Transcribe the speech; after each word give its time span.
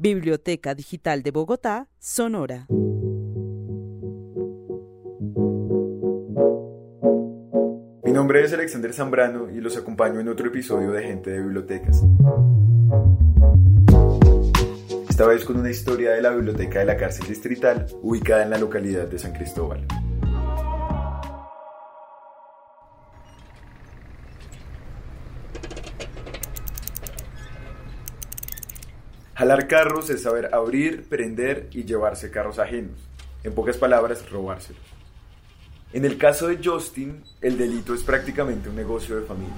Biblioteca 0.00 0.76
Digital 0.76 1.24
de 1.24 1.32
Bogotá, 1.32 1.88
Sonora. 1.98 2.68
Mi 8.04 8.12
nombre 8.12 8.44
es 8.44 8.52
Alexander 8.52 8.92
Zambrano 8.92 9.50
y 9.50 9.60
los 9.60 9.76
acompaño 9.76 10.20
en 10.20 10.28
otro 10.28 10.46
episodio 10.46 10.92
de 10.92 11.02
Gente 11.02 11.30
de 11.30 11.40
Bibliotecas. 11.40 12.04
Esta 15.10 15.26
vez 15.26 15.44
con 15.44 15.58
una 15.58 15.70
historia 15.70 16.12
de 16.12 16.22
la 16.22 16.30
biblioteca 16.30 16.78
de 16.78 16.84
la 16.84 16.96
cárcel 16.96 17.26
distrital 17.26 17.86
ubicada 18.00 18.44
en 18.44 18.50
la 18.50 18.58
localidad 18.58 19.08
de 19.08 19.18
San 19.18 19.32
Cristóbal. 19.32 19.84
Jalar 29.38 29.68
carros 29.68 30.10
es 30.10 30.24
saber 30.24 30.52
abrir, 30.52 31.08
prender 31.08 31.68
y 31.70 31.84
llevarse 31.84 32.28
carros 32.28 32.58
ajenos. 32.58 32.98
En 33.44 33.54
pocas 33.54 33.76
palabras, 33.76 34.28
robárselos. 34.28 34.82
En 35.92 36.04
el 36.04 36.18
caso 36.18 36.48
de 36.48 36.58
Justin, 36.60 37.22
el 37.40 37.56
delito 37.56 37.94
es 37.94 38.02
prácticamente 38.02 38.68
un 38.68 38.74
negocio 38.74 39.14
de 39.14 39.24
familia. 39.24 39.54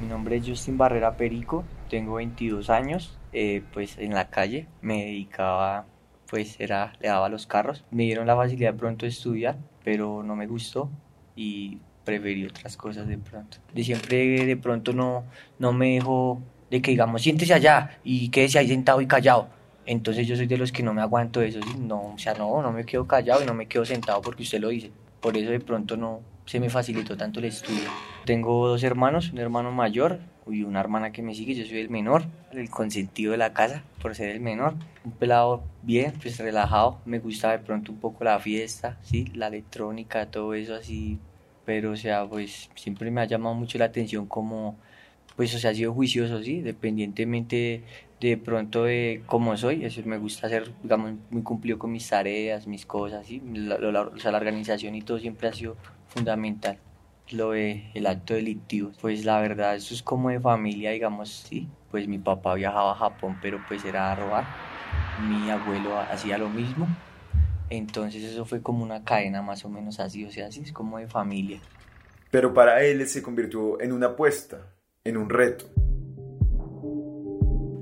Mi 0.00 0.06
nombre 0.06 0.36
es 0.36 0.46
Justin 0.46 0.78
Barrera 0.78 1.16
Perico, 1.16 1.64
tengo 1.90 2.14
22 2.14 2.70
años, 2.70 3.18
eh, 3.32 3.64
pues 3.72 3.98
en 3.98 4.14
la 4.14 4.30
calle 4.30 4.68
me 4.80 5.06
dedicaba, 5.06 5.86
pues 6.30 6.60
era, 6.60 6.92
le 7.00 7.08
daba 7.08 7.28
los 7.28 7.48
carros. 7.48 7.84
Me 7.90 8.04
dieron 8.04 8.28
la 8.28 8.36
facilidad 8.36 8.70
de 8.70 8.78
pronto 8.78 9.04
de 9.04 9.10
estudiar, 9.10 9.58
pero 9.82 10.22
no 10.22 10.36
me 10.36 10.46
gustó 10.46 10.90
y 11.34 11.80
preferí 12.04 12.46
otras 12.46 12.76
cosas 12.76 13.08
de 13.08 13.18
pronto. 13.18 13.56
De 13.74 13.82
siempre 13.82 14.46
de 14.46 14.56
pronto 14.56 14.92
no, 14.92 15.24
no 15.58 15.72
me 15.72 15.94
dejo 15.94 16.40
de 16.70 16.82
que 16.82 16.90
digamos, 16.90 17.22
siéntese 17.22 17.54
allá 17.54 17.98
y 18.04 18.28
quédese 18.28 18.58
ahí 18.58 18.68
sentado 18.68 19.00
y 19.00 19.06
callado. 19.06 19.48
Entonces 19.86 20.26
yo 20.26 20.36
soy 20.36 20.46
de 20.46 20.58
los 20.58 20.70
que 20.70 20.82
no 20.82 20.92
me 20.92 21.00
aguanto 21.00 21.40
eso, 21.40 21.60
no, 21.78 22.14
o 22.14 22.18
sea, 22.18 22.34
no, 22.34 22.60
no 22.60 22.72
me 22.72 22.84
quedo 22.84 23.06
callado 23.06 23.42
y 23.42 23.46
no 23.46 23.54
me 23.54 23.66
quedo 23.66 23.84
sentado 23.86 24.20
porque 24.20 24.42
usted 24.42 24.60
lo 24.60 24.68
dice. 24.68 24.90
Por 25.20 25.36
eso 25.36 25.50
de 25.50 25.60
pronto 25.60 25.96
no 25.96 26.20
se 26.44 26.60
me 26.60 26.70
facilitó 26.70 27.16
tanto 27.16 27.40
el 27.40 27.46
estudio. 27.46 27.88
Tengo 28.24 28.68
dos 28.68 28.82
hermanos, 28.82 29.32
un 29.32 29.38
hermano 29.38 29.72
mayor 29.72 30.20
y 30.46 30.62
una 30.62 30.80
hermana 30.80 31.12
que 31.12 31.22
me 31.22 31.34
sigue, 31.34 31.54
yo 31.54 31.64
soy 31.66 31.78
el 31.78 31.90
menor, 31.90 32.24
el 32.52 32.70
consentido 32.70 33.32
de 33.32 33.38
la 33.38 33.52
casa 33.52 33.82
por 34.00 34.14
ser 34.14 34.30
el 34.30 34.40
menor. 34.40 34.74
Un 35.04 35.12
pelado 35.12 35.62
bien, 35.82 36.12
pues 36.20 36.38
relajado, 36.38 37.00
me 37.04 37.18
gusta 37.18 37.50
de 37.50 37.58
pronto 37.58 37.92
un 37.92 37.98
poco 37.98 38.24
la 38.24 38.38
fiesta, 38.38 38.98
sí, 39.02 39.26
la 39.34 39.48
electrónica, 39.48 40.26
todo 40.26 40.54
eso 40.54 40.74
así, 40.74 41.18
pero 41.64 41.92
o 41.92 41.96
sea, 41.96 42.26
pues 42.26 42.70
siempre 42.74 43.10
me 43.10 43.20
ha 43.20 43.26
llamado 43.26 43.54
mucho 43.54 43.78
la 43.78 43.86
atención 43.86 44.26
como 44.26 44.76
pues 45.38 45.54
o 45.54 45.60
sea, 45.60 45.70
ha 45.70 45.74
sido 45.74 45.94
juicioso, 45.94 46.42
¿sí? 46.42 46.62
Dependientemente 46.62 47.84
de 48.20 48.36
pronto 48.38 48.82
de 48.82 49.22
cómo 49.26 49.56
soy, 49.56 49.84
eso 49.84 50.02
me 50.04 50.18
gusta 50.18 50.48
ser, 50.48 50.72
digamos, 50.82 51.12
muy 51.30 51.44
cumplido 51.44 51.78
con 51.78 51.92
mis 51.92 52.08
tareas, 52.08 52.66
mis 52.66 52.84
cosas, 52.84 53.24
¿sí? 53.24 53.40
La, 53.54 53.76
o 54.00 54.18
sea, 54.18 54.32
la 54.32 54.38
organización 54.38 54.96
y 54.96 55.02
todo 55.02 55.20
siempre 55.20 55.46
ha 55.46 55.52
sido 55.52 55.76
fundamental. 56.08 56.80
Lo 57.30 57.52
de 57.52 57.88
el 57.94 58.08
acto 58.08 58.34
delictivo, 58.34 58.90
pues 59.00 59.24
la 59.24 59.40
verdad, 59.40 59.76
eso 59.76 59.94
es 59.94 60.02
como 60.02 60.30
de 60.30 60.40
familia, 60.40 60.90
digamos, 60.90 61.30
sí. 61.30 61.68
Pues 61.92 62.08
mi 62.08 62.18
papá 62.18 62.54
viajaba 62.54 62.90
a 62.90 62.96
Japón, 62.96 63.38
pero 63.40 63.64
pues 63.68 63.84
era 63.84 64.10
a 64.10 64.16
robar. 64.16 64.44
Mi 65.28 65.50
abuelo 65.50 66.00
hacía 66.00 66.36
lo 66.36 66.48
mismo. 66.48 66.88
Entonces 67.70 68.24
eso 68.24 68.44
fue 68.44 68.60
como 68.60 68.82
una 68.82 69.04
cadena 69.04 69.40
más 69.40 69.64
o 69.64 69.68
menos 69.68 70.00
así, 70.00 70.24
o 70.24 70.32
sea, 70.32 70.48
así 70.48 70.62
es 70.62 70.72
como 70.72 70.98
de 70.98 71.06
familia. 71.06 71.60
Pero 72.32 72.52
para 72.52 72.82
él 72.82 73.06
se 73.06 73.22
convirtió 73.22 73.80
en 73.80 73.92
una 73.92 74.06
apuesta, 74.06 74.66
en 75.08 75.16
un 75.16 75.30
reto? 75.30 75.66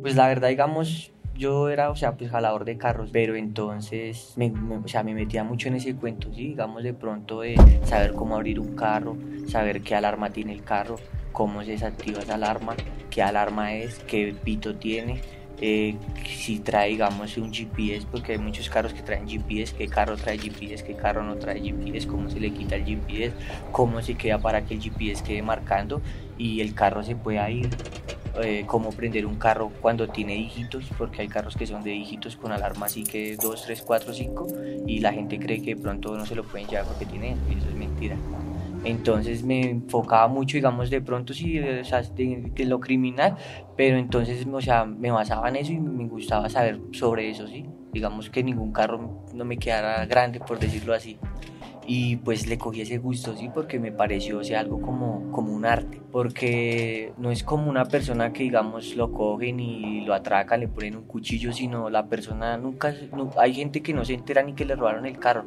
Pues 0.02 0.14
la 0.14 0.28
verdad, 0.28 0.48
digamos, 0.48 1.12
yo 1.34 1.69
era, 1.69 1.91
o 1.91 1.96
sea, 1.96 2.16
pues 2.16 2.30
jalador 2.30 2.64
de 2.64 2.78
carros, 2.78 3.10
pero 3.12 3.34
entonces 3.36 4.32
me, 4.36 4.52
o 4.52 4.88
sea, 4.88 5.02
me 5.02 5.14
metía 5.14 5.44
mucho 5.44 5.69
en 5.69 5.74
ese 5.74 5.94
cuento, 5.94 6.32
¿sí? 6.32 6.48
Digamos, 6.48 6.82
de 6.82 6.94
pronto 6.94 7.41
de 7.41 7.56
saber 7.84 8.12
cómo 8.12 8.37
abrir 8.37 8.60
un 8.60 8.75
carro, 8.75 9.16
saber 9.47 9.82
qué 9.82 9.94
alarma 9.94 10.31
tiene 10.31 10.53
el 10.53 10.62
carro, 10.62 10.97
cómo 11.32 11.62
se 11.64 11.72
desactiva 11.72 12.20
esa 12.20 12.34
alarma, 12.34 12.75
qué 13.10 13.22
alarma 13.22 13.75
es, 13.75 13.98
qué 14.00 14.34
pito 14.43 14.76
tiene, 14.76 15.20
eh, 15.60 15.97
si 16.26 16.58
trae, 16.58 16.91
digamos, 16.91 17.37
un 17.38 17.53
GPS, 17.53 18.06
porque 18.10 18.32
hay 18.32 18.38
muchos 18.38 18.69
carros 18.69 18.93
que 18.93 19.03
traen 19.03 19.26
GPS, 19.26 19.75
qué 19.75 19.88
carro 19.88 20.16
trae 20.16 20.38
GPS, 20.38 20.84
qué 20.84 20.94
carro 20.94 21.22
no 21.22 21.37
trae 21.37 21.60
GPS, 21.60 22.06
cómo 22.06 22.28
se 22.28 22.41
le 22.41 22.50
quita 22.50 22.76
el 22.76 22.84
GPS, 22.84 23.34
cómo 23.72 24.03
se 24.03 24.14
queda 24.16 24.38
para 24.38 24.64
que 24.64 24.75
el 24.75 24.82
GPS 24.82 25.25
quede 25.25 25.43
marcando 25.43 26.03
y 26.38 26.60
el 26.60 26.74
carro 26.74 27.02
se 27.02 27.16
pueda 27.16 27.50
ir, 27.50 27.69
eh, 28.42 28.64
cómo 28.66 28.91
prender 28.91 29.24
un 29.24 29.36
carro 29.36 29.70
cuando 29.80 30.08
tiene 30.08 30.34
dígitos, 30.34 30.84
porque 30.98 31.22
hay 31.22 31.28
carros 31.28 31.56
que 31.56 31.66
son 31.66 31.82
de 31.82 31.91
dígitos 31.91 32.36
con 32.36 32.52
alarma 32.52 32.86
así 32.86 33.02
que 33.02 33.36
2, 33.36 33.62
3, 33.64 33.82
4, 33.82 34.12
5 34.12 34.46
y 34.86 35.00
la 35.00 35.12
gente 35.12 35.38
cree 35.38 35.62
que 35.62 35.75
de 35.75 35.80
pronto 35.80 36.16
no 36.16 36.26
se 36.26 36.34
lo 36.34 36.44
pueden 36.44 36.66
llevar 36.69 36.86
porque 36.86 37.06
tiene 37.06 37.36
y 37.50 37.58
eso 37.58 37.69
es 37.69 37.75
mentira. 37.75 38.16
Entonces 38.84 39.42
me 39.42 39.70
enfocaba 39.70 40.28
mucho, 40.28 40.56
digamos, 40.56 40.91
de 40.91 41.00
pronto 41.00 41.34
sí, 41.34 41.60
sea, 41.82 42.02
de, 42.02 42.64
lo 42.66 42.78
criminal, 42.78 43.36
pero 43.76 43.96
entonces, 43.96 44.46
o 44.50 44.60
sea, 44.60 44.84
me 44.84 45.10
basaba 45.10 45.48
en 45.48 45.56
eso 45.56 45.72
y 45.72 45.80
me 45.80 46.06
gustaba 46.06 46.48
saber 46.48 46.78
sobre 46.92 47.28
eso, 47.30 47.48
¿sí? 47.48 47.66
Digamos 47.92 48.30
que 48.30 48.44
ningún 48.44 48.72
carro 48.72 49.25
no 49.34 49.44
me 49.44 49.56
quedara 49.56 50.06
grande, 50.06 50.38
por 50.38 50.60
decirlo 50.60 50.94
así. 50.94 51.19
Y 51.86 52.16
pues 52.16 52.47
le 52.47 52.58
cogí 52.58 52.80
ese 52.80 52.98
gusto, 52.98 53.36
sí, 53.36 53.48
porque 53.52 53.78
me 53.78 53.92
pareció, 53.92 54.38
o 54.38 54.44
sea, 54.44 54.60
algo 54.60 54.80
como, 54.80 55.30
como 55.30 55.52
un 55.52 55.64
arte. 55.64 56.00
Porque 56.10 57.12
no 57.16 57.30
es 57.30 57.44
como 57.44 57.70
una 57.70 57.84
persona 57.84 58.32
que, 58.32 58.42
digamos, 58.42 58.97
lo 58.97 59.12
cogen 59.12 59.60
y 59.60 60.04
lo 60.04 60.14
atracan, 60.14 60.60
le 60.60 60.69
ponen 60.69 60.96
un 60.96 61.04
cuchillo, 61.04 61.52
sino 61.52 61.88
la 61.91 62.06
persona 62.06 62.56
nunca. 62.56 62.94
hay 63.38 63.54
gente 63.54 63.82
que 63.82 63.94
no 63.94 64.04
se 64.04 64.14
entera 64.14 64.42
ni 64.42 64.54
que 64.54 64.64
le 64.64 64.75
robaron 64.75 65.06
el 65.06 65.19
carro. 65.19 65.44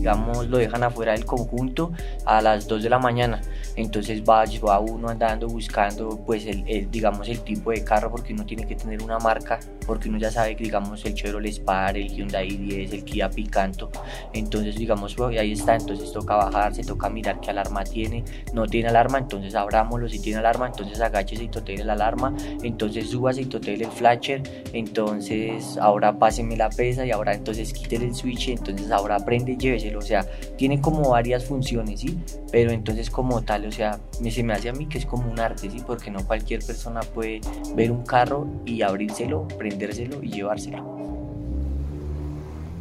Digamos, 0.00 0.48
lo 0.48 0.56
dejan 0.56 0.82
afuera 0.82 1.12
del 1.12 1.26
conjunto 1.26 1.92
a 2.24 2.40
las 2.40 2.66
2 2.66 2.82
de 2.82 2.88
la 2.88 2.98
mañana. 2.98 3.42
Entonces 3.76 4.22
va, 4.22 4.44
va 4.66 4.80
uno 4.80 5.08
andando 5.08 5.46
buscando, 5.46 6.18
pues, 6.24 6.46
el, 6.46 6.90
digamos, 6.90 7.28
el 7.28 7.40
tipo 7.40 7.70
de 7.70 7.84
carro, 7.84 8.10
porque 8.10 8.32
uno 8.32 8.46
tiene 8.46 8.66
que 8.66 8.74
tener 8.76 9.02
una 9.02 9.18
marca, 9.18 9.60
porque 9.86 10.08
uno 10.08 10.18
ya 10.18 10.30
sabe 10.30 10.56
que, 10.56 10.64
digamos, 10.64 11.04
el 11.04 11.14
Chevrolet 11.14 11.52
Spark, 11.52 11.96
el 11.96 12.08
Hyundai 12.08 12.48
10, 12.48 12.92
el 12.94 13.04
Kia 13.04 13.28
Picanto. 13.28 13.90
Entonces, 14.32 14.76
digamos, 14.76 15.14
pues, 15.14 15.38
ahí 15.38 15.52
está. 15.52 15.76
Entonces 15.76 16.12
toca 16.12 16.36
bajar, 16.36 16.74
se 16.74 16.82
toca 16.82 17.10
mirar 17.10 17.38
qué 17.40 17.50
alarma 17.50 17.84
tiene. 17.84 18.24
No 18.54 18.66
tiene 18.66 18.88
alarma, 18.88 19.18
entonces 19.18 19.54
abrámoslo. 19.54 20.08
Si 20.08 20.18
tiene 20.18 20.38
alarma, 20.38 20.68
entonces 20.68 20.98
agáchese 21.00 21.44
y 21.44 21.48
totele 21.48 21.84
la 21.84 21.92
alarma. 21.92 22.34
Entonces 22.62 23.10
súbase 23.10 23.42
y 23.42 23.46
totele 23.46 23.84
el 23.84 23.90
flasher. 23.90 24.42
Entonces, 24.72 25.76
ahora 25.76 26.18
páseme 26.18 26.56
la 26.56 26.70
pesa 26.70 27.04
y 27.04 27.10
ahora 27.10 27.34
entonces 27.34 27.72
quítele 27.72 28.06
el 28.06 28.14
switch. 28.14 28.48
Entonces, 28.48 28.90
ahora 28.90 29.18
prende 29.18 29.52
y 29.52 29.56
llévese 29.56 29.89
o 29.96 30.02
sea, 30.02 30.26
tiene 30.56 30.80
como 30.80 31.10
varias 31.10 31.44
funciones, 31.44 32.00
¿sí? 32.00 32.18
Pero 32.52 32.70
entonces 32.70 33.10
como 33.10 33.42
tal, 33.42 33.66
o 33.66 33.72
sea, 33.72 34.00
se 34.30 34.42
me 34.42 34.52
hace 34.52 34.68
a 34.68 34.72
mí 34.72 34.86
que 34.86 34.98
es 34.98 35.06
como 35.06 35.30
un 35.30 35.38
arte, 35.38 35.70
¿sí? 35.70 35.82
Porque 35.86 36.10
no 36.10 36.26
cualquier 36.26 36.60
persona 36.64 37.00
puede 37.00 37.40
ver 37.74 37.90
un 37.90 38.04
carro 38.04 38.46
y 38.64 38.82
abrírselo, 38.82 39.46
prendérselo 39.58 40.22
y 40.22 40.30
llevárselo. 40.30 40.98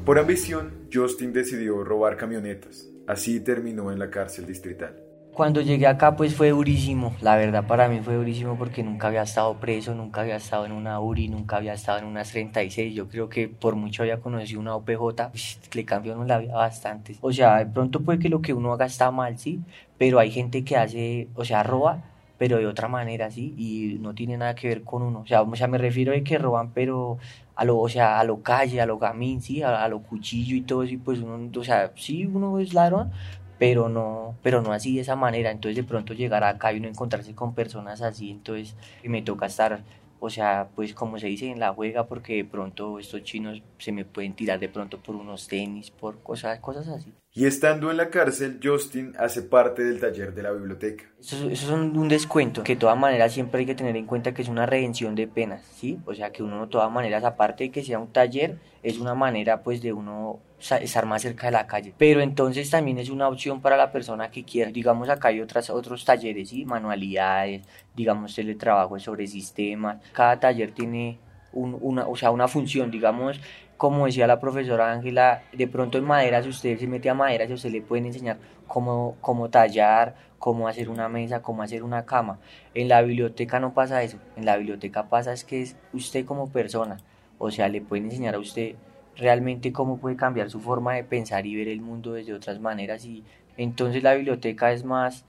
Por 0.06 0.18
ambición, 0.18 0.88
Justin 0.92 1.34
decidió 1.34 1.84
robar 1.84 2.18
camionetas. 2.18 2.88
Así 3.08 3.40
terminó 3.40 3.92
en 3.92 4.00
la 4.00 4.10
cárcel 4.10 4.46
distrital. 4.46 5.09
Cuando 5.40 5.62
llegué 5.62 5.88
acá 5.88 6.18
pues 6.18 6.36
fue 6.36 6.50
durísimo, 6.50 7.16
la 7.22 7.38
verdad 7.38 7.66
para 7.66 7.88
mí 7.88 8.02
fue 8.02 8.16
durísimo 8.16 8.58
porque 8.58 8.84
nunca 8.84 9.08
había 9.08 9.22
estado 9.22 9.54
preso, 9.54 9.96
nunca 9.96 10.20
había 10.20 10.36
estado 10.36 10.66
en 10.66 10.74
una 10.74 11.00
URI, 11.00 11.30
nunca 11.30 11.56
había 11.56 11.72
estado 11.72 12.00
en 12.00 12.04
unas 12.04 12.30
36, 12.30 12.94
yo 12.94 13.08
creo 13.08 13.30
que 13.30 13.48
por 13.48 13.78
mucho 13.78 14.04
había 14.04 14.20
conocido 14.20 14.60
una 14.60 14.76
OPJ, 14.76 15.30
pues, 15.32 15.62
le 15.72 15.86
cambió 15.86 16.22
la 16.26 16.40
vida 16.40 16.56
bastante. 16.56 17.16
O 17.22 17.32
sea, 17.32 17.60
de 17.60 17.68
pronto 17.68 18.02
puede 18.02 18.20
que 18.20 18.28
lo 18.28 18.42
que 18.42 18.54
uno 18.54 18.74
haga 18.74 18.86
está 18.86 19.12
mal, 19.12 19.40
sí, 19.40 19.62
pero 19.98 20.20
hay 20.20 20.30
gente 20.30 20.66
que 20.66 20.76
hace, 20.76 21.30
o 21.36 21.46
sea, 21.46 21.64
roba, 21.64 22.04
pero 22.38 22.58
de 22.58 22.68
otra 22.68 22.90
manera, 22.90 23.32
sí, 23.32 23.54
y 23.58 23.98
no 24.02 24.14
tiene 24.14 24.36
nada 24.36 24.56
que 24.56 24.68
ver 24.68 24.84
con 24.84 25.04
uno. 25.04 25.22
O 25.22 25.26
sea, 25.26 25.44
o 25.44 25.56
sea 25.56 25.68
me 25.68 25.78
refiero 25.78 26.14
a 26.14 26.20
que 26.20 26.38
roban, 26.38 26.72
pero 26.74 27.18
a 27.56 27.64
lo, 27.64 27.78
o 27.80 27.88
sea, 27.88 28.20
a 28.20 28.26
lo 28.26 28.42
calle, 28.42 28.82
a 28.82 28.86
lo 28.86 28.98
gamín, 28.98 29.42
sí, 29.42 29.64
a, 29.64 29.86
a 29.86 29.88
lo 29.88 30.02
cuchillo 30.02 30.58
y 30.58 30.62
todo 30.64 30.84
eso, 30.84 30.96
y 30.96 30.98
pues 30.98 31.20
uno, 31.20 31.50
o 31.58 31.64
sea, 31.64 31.94
sí, 31.96 32.26
uno 32.26 32.60
es 32.60 32.74
ladrón, 32.74 33.14
pero 33.60 33.90
no, 33.90 34.36
pero 34.42 34.62
no 34.62 34.72
así 34.74 34.96
de 34.96 35.02
esa 35.02 35.16
manera. 35.16 35.52
Entonces 35.52 35.76
de 35.76 35.84
pronto 35.84 36.14
llegar 36.14 36.44
acá 36.44 36.74
y 36.74 36.78
uno 36.80 36.88
encontrarse 36.88 37.36
con 37.36 37.54
personas 37.54 38.02
así, 38.02 38.32
entonces 38.32 38.76
me 39.04 39.22
toca 39.22 39.46
estar, 39.48 39.84
o 40.20 40.30
sea, 40.30 40.70
pues 40.76 40.94
como 40.94 41.20
se 41.20 41.28
dice 41.28 41.52
en 41.52 41.60
la 41.60 41.74
juega, 41.74 42.08
porque 42.08 42.36
de 42.38 42.46
pronto 42.46 43.00
estos 43.00 43.24
chinos 43.24 43.62
se 43.78 43.92
me 43.92 44.06
pueden 44.06 44.34
tirar 44.34 44.60
de 44.60 44.70
pronto 44.70 45.00
por 45.00 45.16
unos 45.16 45.48
tenis, 45.48 45.92
por 45.92 46.22
cosas, 46.24 46.60
cosas 46.60 46.88
así. 46.88 47.14
Y 47.40 47.46
estando 47.46 47.90
en 47.90 47.96
la 47.96 48.10
cárcel, 48.10 48.60
Justin 48.62 49.14
hace 49.18 49.42
parte 49.42 49.82
del 49.82 50.02
taller 50.02 50.34
de 50.34 50.44
la 50.44 50.52
biblioteca. 50.52 51.06
Eso, 51.22 51.50
eso 51.50 51.68
es 51.68 51.72
un, 51.72 51.98
un 51.98 52.10
descuento, 52.10 52.64
que 52.64 52.76
de 52.76 52.82
todas 52.82 52.98
maneras 52.98 53.32
siempre 53.32 53.62
hay 53.62 53.66
que 53.66 53.76
tener 53.76 53.96
en 53.96 54.06
cuenta 54.06 54.34
que 54.34 54.42
es 54.42 54.50
una 54.50 54.66
redención 54.66 55.16
de 55.16 55.26
penas, 55.26 55.64
¿sí? 55.74 56.00
O 56.06 56.14
sea 56.14 56.34
que 56.34 56.44
uno 56.44 56.66
de 56.66 56.68
todas 56.68 56.92
maneras, 56.92 57.24
aparte 57.24 57.64
de 57.64 57.72
que 57.72 57.82
sea 57.82 57.98
un 57.98 58.12
taller, 58.12 58.58
es 58.84 59.00
una 59.00 59.16
manera 59.16 59.64
pues 59.64 59.82
de 59.82 59.94
uno 59.94 60.42
estar 60.60 61.06
más 61.06 61.22
cerca 61.22 61.48
de 61.48 61.52
la 61.52 61.66
calle. 61.66 61.94
Pero 61.98 62.20
entonces 62.20 62.70
también 62.70 62.98
es 62.98 63.10
una 63.10 63.30
opción 63.30 63.62
para 63.62 63.78
la 63.78 63.90
persona 63.90 64.30
que 64.30 64.44
quiera. 64.44 64.70
Digamos 64.70 65.08
acá 65.08 65.30
hay 65.30 65.40
otras, 65.40 65.70
otros 65.70 66.04
talleres, 66.04 66.50
¿sí? 66.50 66.66
Manualidades, 66.66 67.62
digamos 67.96 68.36
teletrabajo 68.36 69.00
sobre 69.00 69.28
sistemas. 69.28 70.02
Cada 70.12 70.42
taller 70.42 70.74
tiene 70.74 71.20
un, 71.54 71.78
una, 71.80 72.06
o 72.06 72.18
sea, 72.18 72.32
una 72.32 72.50
función, 72.50 72.92
digamos, 72.92 73.40
como 73.80 74.08
decía 74.08 74.28
la 74.28 74.42
profesora 74.42 74.92
Ángela, 74.92 75.44
de 75.54 75.66
pronto 75.66 75.98
en 75.98 76.04
madera, 76.04 76.44
si 76.44 76.50
usted 76.50 76.78
se 76.78 76.86
mete 76.86 77.10
a 77.10 77.14
madera, 77.14 77.48
si 77.48 77.54
usted 77.54 77.72
le 77.72 77.82
pueden 77.82 78.08
enseñar 78.08 78.38
cómo, 78.68 79.16
cómo 79.22 79.50
tallar, 79.50 80.18
cómo 80.38 80.68
hacer 80.68 80.90
una 80.90 81.08
mesa, 81.08 81.42
cómo 81.42 81.64
hacer 81.64 81.82
una 81.82 82.06
cama. 82.06 82.40
En 82.74 82.90
la 82.90 83.02
biblioteca 83.02 83.58
no 83.62 83.74
pasa 83.74 84.04
eso, 84.04 84.18
en 84.36 84.44
la 84.44 84.58
biblioteca 84.58 85.08
pasa 85.08 85.32
es 85.32 85.46
que 85.46 85.62
es 85.62 85.78
usted 85.94 86.26
como 86.26 86.52
persona, 86.52 86.98
o 87.38 87.52
sea, 87.52 87.70
le 87.70 87.80
pueden 87.80 88.04
enseñar 88.08 88.36
a 88.36 88.40
usted 88.40 88.76
realmente 89.16 89.72
cómo 89.72 89.98
puede 89.98 90.18
cambiar 90.18 90.50
su 90.50 90.60
forma 90.60 90.96
de 90.96 91.06
pensar 91.06 91.46
y 91.46 91.56
ver 91.56 91.70
el 91.70 91.80
mundo 91.80 92.12
desde 92.12 92.34
otras 92.34 92.60
maneras 92.60 93.06
y 93.06 93.24
entonces 93.56 94.04
la 94.04 94.14
biblioteca 94.14 94.74
es 94.74 94.84
más 94.84 95.24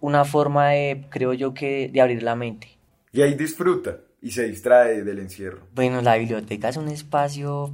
una 0.00 0.24
forma 0.24 0.68
de, 0.68 1.04
creo 1.10 1.32
yo 1.32 1.52
que, 1.52 1.90
de 1.92 2.00
abrir 2.00 2.22
la 2.22 2.36
mente. 2.36 2.78
Y 3.12 3.22
ahí 3.22 3.34
disfruta 3.34 4.05
y 4.20 4.30
se 4.30 4.44
distrae 4.44 5.02
del 5.02 5.18
encierro. 5.18 5.60
Bueno, 5.74 6.02
la 6.02 6.16
biblioteca 6.16 6.68
es 6.68 6.76
un 6.76 6.88
espacio, 6.88 7.72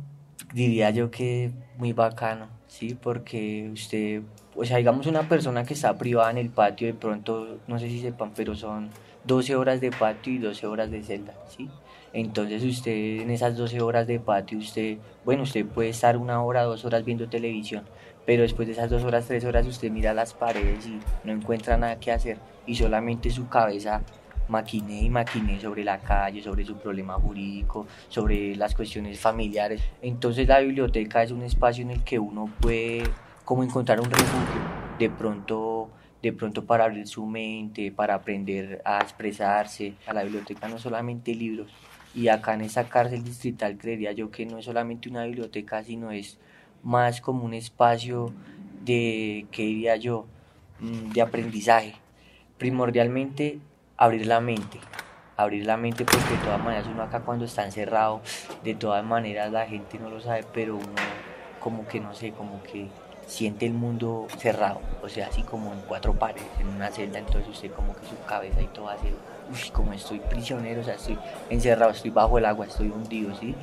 diría 0.52 0.90
yo 0.90 1.10
que 1.10 1.50
muy 1.78 1.92
bacano, 1.92 2.48
¿sí? 2.66 2.96
Porque 3.00 3.70
usted, 3.72 4.22
o 4.54 4.64
sea, 4.64 4.76
digamos 4.78 5.06
una 5.06 5.28
persona 5.28 5.64
que 5.64 5.74
está 5.74 5.96
privada 5.96 6.30
en 6.30 6.38
el 6.38 6.50
patio, 6.50 6.86
de 6.86 6.94
pronto, 6.94 7.58
no 7.66 7.78
sé 7.78 7.88
si 7.88 8.00
sepan, 8.00 8.32
pero 8.34 8.54
son 8.54 8.90
12 9.24 9.56
horas 9.56 9.80
de 9.80 9.90
patio 9.90 10.32
y 10.32 10.38
12 10.38 10.66
horas 10.66 10.90
de 10.90 11.02
celda, 11.02 11.34
¿sí? 11.48 11.70
Entonces 12.12 12.62
usted 12.62 13.22
en 13.22 13.30
esas 13.30 13.56
12 13.56 13.80
horas 13.80 14.06
de 14.06 14.20
patio, 14.20 14.58
usted, 14.58 14.98
bueno, 15.24 15.44
usted 15.44 15.64
puede 15.64 15.88
estar 15.88 16.16
una 16.16 16.42
hora, 16.42 16.62
dos 16.62 16.84
horas 16.84 17.04
viendo 17.04 17.28
televisión, 17.28 17.84
pero 18.26 18.42
después 18.42 18.68
de 18.68 18.74
esas 18.74 18.90
dos 18.90 19.04
horas, 19.04 19.26
tres 19.26 19.44
horas, 19.44 19.66
usted 19.66 19.90
mira 19.90 20.12
las 20.12 20.34
paredes 20.34 20.86
y 20.86 21.00
no 21.24 21.32
encuentra 21.32 21.76
nada 21.76 21.98
que 21.98 22.12
hacer 22.12 22.36
y 22.66 22.76
solamente 22.76 23.30
su 23.30 23.48
cabeza 23.48 24.02
maquiné 24.48 25.02
y 25.02 25.10
maquiné 25.10 25.60
sobre 25.60 25.84
la 25.84 25.98
calle, 25.98 26.42
sobre 26.42 26.64
su 26.64 26.76
problema 26.76 27.14
jurídico, 27.14 27.86
sobre 28.08 28.54
las 28.56 28.74
cuestiones 28.74 29.18
familiares. 29.18 29.82
Entonces 30.00 30.48
la 30.48 30.60
biblioteca 30.60 31.22
es 31.22 31.30
un 31.30 31.42
espacio 31.42 31.82
en 31.82 31.90
el 31.90 32.04
que 32.04 32.18
uno 32.18 32.50
puede 32.60 33.04
como 33.44 33.64
encontrar 33.64 34.00
un 34.00 34.10
refugio, 34.10 34.60
de 34.98 35.10
pronto 35.10 35.90
de 36.22 36.32
pronto 36.32 36.64
para 36.64 36.84
abrir 36.84 37.06
su 37.08 37.26
mente, 37.26 37.90
para 37.90 38.14
aprender 38.14 38.80
a 38.84 38.98
expresarse. 39.00 39.94
A 40.06 40.12
la 40.12 40.22
biblioteca 40.22 40.68
no 40.68 40.78
solamente 40.78 41.34
libros. 41.34 41.72
Y 42.14 42.28
acá 42.28 42.54
en 42.54 42.60
esa 42.60 42.88
cárcel 42.88 43.24
distrital 43.24 43.76
creería 43.76 44.12
yo 44.12 44.30
que 44.30 44.46
no 44.46 44.58
es 44.58 44.66
solamente 44.66 45.08
una 45.08 45.24
biblioteca, 45.24 45.82
sino 45.82 46.12
es 46.12 46.38
más 46.82 47.20
como 47.20 47.44
un 47.44 47.54
espacio 47.54 48.32
de, 48.84 49.46
¿qué 49.50 49.62
diría 49.62 49.96
yo?, 49.96 50.26
mm, 50.80 51.10
de 51.12 51.22
aprendizaje. 51.22 51.94
Primordialmente 52.58 53.58
abrir 53.96 54.26
la 54.26 54.40
mente, 54.40 54.78
abrir 55.36 55.66
la 55.66 55.76
mente 55.76 56.04
porque 56.04 56.30
de 56.30 56.44
todas 56.44 56.62
maneras 56.62 56.86
uno 56.86 57.02
acá 57.02 57.20
cuando 57.20 57.44
está 57.44 57.64
encerrado, 57.64 58.20
de 58.62 58.74
todas 58.74 59.04
maneras 59.04 59.50
la 59.52 59.66
gente 59.66 59.98
no 59.98 60.10
lo 60.10 60.20
sabe, 60.20 60.44
pero 60.52 60.76
uno 60.76 61.02
como 61.60 61.86
que 61.86 62.00
no 62.00 62.14
sé, 62.14 62.32
como 62.32 62.62
que 62.62 62.88
siente 63.26 63.66
el 63.66 63.72
mundo 63.72 64.26
cerrado, 64.38 64.80
o 65.02 65.08
sea, 65.08 65.28
así 65.28 65.42
como 65.42 65.72
en 65.72 65.80
cuatro 65.82 66.12
paredes, 66.12 66.48
en 66.58 66.68
una 66.68 66.90
celda, 66.90 67.18
entonces 67.18 67.48
usted 67.48 67.70
como 67.72 67.94
que 67.94 68.06
su 68.06 68.16
cabeza 68.26 68.60
y 68.60 68.66
todo 68.66 68.88
hace, 68.88 69.08
uy, 69.08 69.70
como 69.70 69.92
estoy 69.92 70.18
prisionero, 70.18 70.80
o 70.80 70.84
sea, 70.84 70.94
estoy 70.94 71.18
encerrado, 71.48 71.92
estoy 71.92 72.10
bajo 72.10 72.38
el 72.38 72.44
agua, 72.44 72.66
estoy 72.66 72.88
hundido, 72.88 73.34
¿sí? 73.36 73.54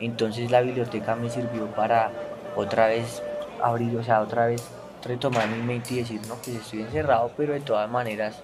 Entonces 0.00 0.50
la 0.50 0.60
biblioteca 0.60 1.16
me 1.16 1.28
sirvió 1.28 1.66
para 1.74 2.10
otra 2.56 2.86
vez 2.86 3.22
abrir, 3.62 3.96
o 3.96 4.04
sea, 4.04 4.20
otra 4.20 4.46
vez 4.46 4.66
retomar 5.04 5.48
mi 5.48 5.62
mente 5.62 5.94
y 5.94 5.96
decir, 5.98 6.20
no, 6.28 6.34
pues 6.36 6.56
estoy 6.56 6.82
encerrado, 6.82 7.30
pero 7.36 7.52
de 7.52 7.60
todas 7.60 7.90
maneras 7.90 8.40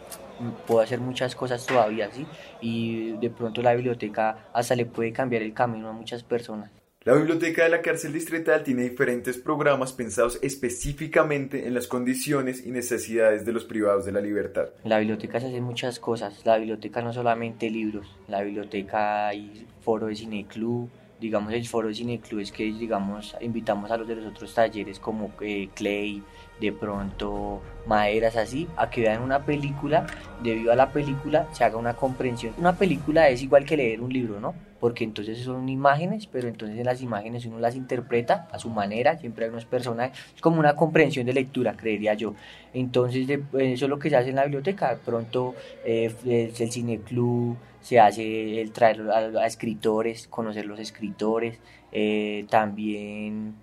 puedo 0.66 0.80
hacer 0.80 1.00
muchas 1.00 1.34
cosas 1.34 1.64
todavía, 1.66 2.10
¿sí? 2.12 2.26
Y 2.60 3.12
de 3.18 3.30
pronto 3.30 3.62
la 3.62 3.74
biblioteca 3.74 4.48
hasta 4.52 4.74
le 4.74 4.86
puede 4.86 5.12
cambiar 5.12 5.42
el 5.42 5.52
camino 5.54 5.88
a 5.88 5.92
muchas 5.92 6.22
personas. 6.22 6.70
La 7.04 7.12
biblioteca 7.12 7.64
de 7.64 7.68
la 7.68 7.82
cárcel 7.82 8.14
distrital 8.14 8.62
tiene 8.62 8.84
diferentes 8.84 9.36
programas 9.36 9.92
pensados 9.92 10.38
específicamente 10.40 11.66
en 11.66 11.74
las 11.74 11.86
condiciones 11.86 12.64
y 12.64 12.70
necesidades 12.70 13.44
de 13.44 13.52
los 13.52 13.66
privados 13.66 14.06
de 14.06 14.12
la 14.12 14.22
libertad. 14.22 14.70
La 14.84 15.00
biblioteca 15.00 15.38
se 15.38 15.48
hace 15.48 15.60
muchas 15.60 15.98
cosas. 16.00 16.40
La 16.46 16.56
biblioteca 16.56 17.02
no 17.02 17.12
solamente 17.12 17.68
libros. 17.68 18.06
La 18.26 18.40
biblioteca 18.40 19.28
hay 19.28 19.66
foro 19.82 20.06
de 20.06 20.16
cine 20.16 20.46
club. 20.48 20.88
Digamos, 21.20 21.52
el 21.52 21.66
foro 21.66 21.88
de 21.88 21.94
cine 21.94 22.20
club 22.20 22.40
es 22.40 22.50
que, 22.50 22.64
digamos, 22.64 23.36
invitamos 23.42 23.90
a 23.90 23.98
los 23.98 24.08
de 24.08 24.16
los 24.16 24.24
otros 24.24 24.54
talleres 24.54 24.98
como 24.98 25.30
eh, 25.42 25.68
Clay, 25.74 26.22
de 26.60 26.72
pronto 26.72 27.60
maderas 27.86 28.36
así, 28.36 28.68
a 28.76 28.90
que 28.90 29.02
vean 29.02 29.22
una 29.22 29.44
película, 29.44 30.06
debido 30.42 30.72
a 30.72 30.76
la 30.76 30.90
película 30.90 31.48
se 31.52 31.64
haga 31.64 31.76
una 31.76 31.94
comprensión. 31.94 32.54
Una 32.58 32.76
película 32.76 33.28
es 33.28 33.42
igual 33.42 33.64
que 33.64 33.76
leer 33.76 34.00
un 34.00 34.12
libro, 34.12 34.40
¿no? 34.40 34.54
Porque 34.80 35.04
entonces 35.04 35.38
son 35.38 35.68
imágenes, 35.68 36.26
pero 36.26 36.48
entonces 36.48 36.78
en 36.78 36.84
las 36.84 37.02
imágenes 37.02 37.46
uno 37.46 37.58
las 37.58 37.74
interpreta 37.74 38.48
a 38.52 38.58
su 38.58 38.70
manera, 38.70 39.18
siempre 39.18 39.44
hay 39.44 39.50
unos 39.50 39.64
personajes, 39.64 40.18
es 40.34 40.40
como 40.40 40.60
una 40.60 40.76
comprensión 40.76 41.26
de 41.26 41.32
lectura, 41.32 41.74
creería 41.76 42.14
yo. 42.14 42.34
Entonces 42.72 43.28
eso 43.28 43.84
es 43.84 43.88
lo 43.88 43.98
que 43.98 44.10
se 44.10 44.16
hace 44.16 44.30
en 44.30 44.36
la 44.36 44.44
biblioteca, 44.44 44.90
de 44.90 44.96
pronto 44.96 45.54
eh, 45.84 46.14
el 46.24 46.70
cine 46.70 47.00
club, 47.00 47.56
se 47.80 48.00
hace 48.00 48.60
el 48.62 48.72
traer 48.72 49.02
a, 49.10 49.46
escritores, 49.46 50.26
conocer 50.28 50.64
los 50.64 50.80
escritores, 50.80 51.58
eh, 51.92 52.46
también 52.48 53.54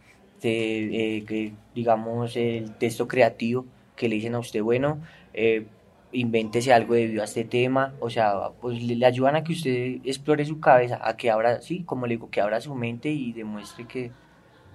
eh, 0.50 1.24
que, 1.28 1.54
digamos, 1.76 2.36
el 2.36 2.76
texto 2.76 3.08
creativo 3.08 3.66
que 3.96 4.10
le 4.10 4.16
dicen 4.16 4.36
a 4.36 4.40
usted, 4.40 4.62
bueno, 4.62 5.00
eh, 5.34 5.66
invéntese 6.12 6.74
algo 6.74 6.96
debido 6.96 7.22
a 7.22 7.26
este 7.26 7.44
tema, 7.44 7.94
o 8.00 8.10
sea, 8.10 8.50
pues 8.60 8.82
le, 8.82 9.06
ayudan 9.06 9.36
a 9.36 9.44
que 9.44 9.54
usted 9.54 9.98
explore 10.04 10.46
su 10.46 10.60
cabeza, 10.60 11.00
a 11.02 11.16
que 11.16 11.32
abra, 11.32 11.62
sí, 11.62 11.84
como 11.84 12.08
le 12.08 12.16
digo, 12.16 12.30
que 12.30 12.42
abra 12.42 12.62
su 12.62 12.76
mente 12.76 13.10
y 13.10 13.32
demuestre 13.32 13.86
que, 13.86 14.12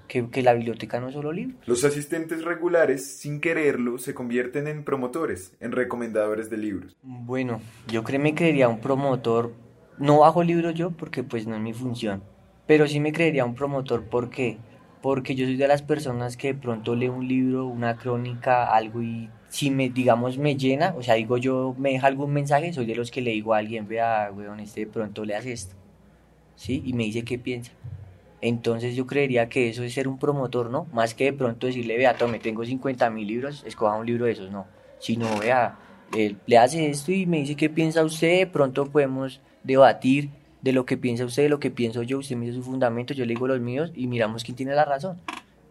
que, 0.08 0.28
que, 0.30 0.42
la 0.42 0.54
biblioteca 0.54 1.00
no 1.00 1.08
es 1.08 1.14
solo 1.14 1.32
libros. 1.32 1.58
Los 1.66 1.84
asistentes 1.84 2.44
regulares, 2.44 3.18
sin 3.18 3.40
quererlo, 3.40 3.98
se 3.98 4.14
convierten 4.14 4.68
en 4.68 4.84
promotores, 4.84 5.54
en 5.60 5.72
recomendadores 5.72 6.48
de 6.48 6.56
libros. 6.56 6.96
Bueno, 7.02 7.60
yo 7.88 8.02
creo 8.04 8.20
me 8.20 8.34
creería 8.34 8.68
un 8.68 8.80
promotor, 8.80 9.52
no 9.98 10.20
bajo 10.20 10.42
libros 10.42 10.74
yo, 10.74 10.90
porque 10.90 11.22
pues 11.22 11.46
no 11.46 11.56
es 11.56 11.60
mi 11.60 11.72
función, 11.72 12.22
pero 12.66 12.86
sí 12.86 13.00
me 13.00 13.12
creería 13.12 13.44
un 13.44 13.54
promotor 13.54 14.04
porque 14.04 14.58
porque 15.02 15.34
yo 15.34 15.46
soy 15.46 15.56
de 15.56 15.68
las 15.68 15.82
personas 15.82 16.36
que 16.36 16.48
de 16.48 16.54
pronto 16.54 16.94
leo 16.94 17.12
un 17.12 17.28
libro, 17.28 17.66
una 17.66 17.96
crónica, 17.96 18.74
algo 18.74 19.02
y 19.02 19.28
si 19.48 19.70
me, 19.70 19.88
digamos, 19.88 20.38
me 20.38 20.56
llena, 20.56 20.94
o 20.98 21.02
sea, 21.02 21.14
digo 21.14 21.38
yo, 21.38 21.74
me 21.78 21.92
deja 21.92 22.06
algún 22.06 22.32
mensaje, 22.32 22.72
soy 22.72 22.86
de 22.86 22.94
los 22.94 23.10
que 23.10 23.20
le 23.20 23.30
digo 23.30 23.54
a 23.54 23.58
alguien, 23.58 23.86
vea, 23.88 24.30
weón, 24.34 24.60
este 24.60 24.80
de 24.80 24.86
pronto 24.86 25.24
leas 25.24 25.46
esto, 25.46 25.74
¿sí? 26.56 26.82
Y 26.84 26.92
me 26.92 27.04
dice 27.04 27.22
qué 27.24 27.38
piensa. 27.38 27.72
Entonces 28.40 28.94
yo 28.94 29.06
creería 29.06 29.48
que 29.48 29.68
eso 29.68 29.82
es 29.82 29.94
ser 29.94 30.08
un 30.08 30.18
promotor, 30.18 30.70
¿no? 30.70 30.86
Más 30.92 31.14
que 31.14 31.24
de 31.24 31.32
pronto 31.32 31.66
decirle, 31.66 31.96
vea, 31.96 32.16
tome, 32.16 32.38
tengo 32.38 32.64
50 32.64 33.08
mil 33.10 33.26
libros, 33.26 33.64
escoja 33.66 33.96
un 33.96 34.06
libro 34.06 34.26
de 34.26 34.32
esos, 34.32 34.50
no. 34.50 34.66
Sino, 34.98 35.26
vea, 35.38 35.78
le 36.46 36.58
hace 36.58 36.90
esto 36.90 37.12
y 37.12 37.26
me 37.26 37.38
dice 37.38 37.56
qué 37.56 37.70
piensa 37.70 38.04
usted, 38.04 38.40
de 38.40 38.46
pronto 38.46 38.86
podemos 38.86 39.40
debatir, 39.62 40.30
de 40.66 40.72
lo 40.72 40.84
que 40.84 40.96
piensa 40.96 41.24
usted, 41.24 41.44
de 41.44 41.48
lo 41.48 41.60
que 41.60 41.70
pienso 41.70 42.02
yo, 42.02 42.18
usted 42.18 42.34
me 42.34 42.46
dice 42.46 42.56
su 42.58 42.64
fundamento, 42.64 43.14
yo 43.14 43.24
le 43.24 43.34
digo 43.34 43.46
los 43.46 43.60
míos 43.60 43.92
y 43.94 44.08
miramos 44.08 44.42
quién 44.42 44.56
tiene 44.56 44.74
la 44.74 44.84
razón. 44.84 45.16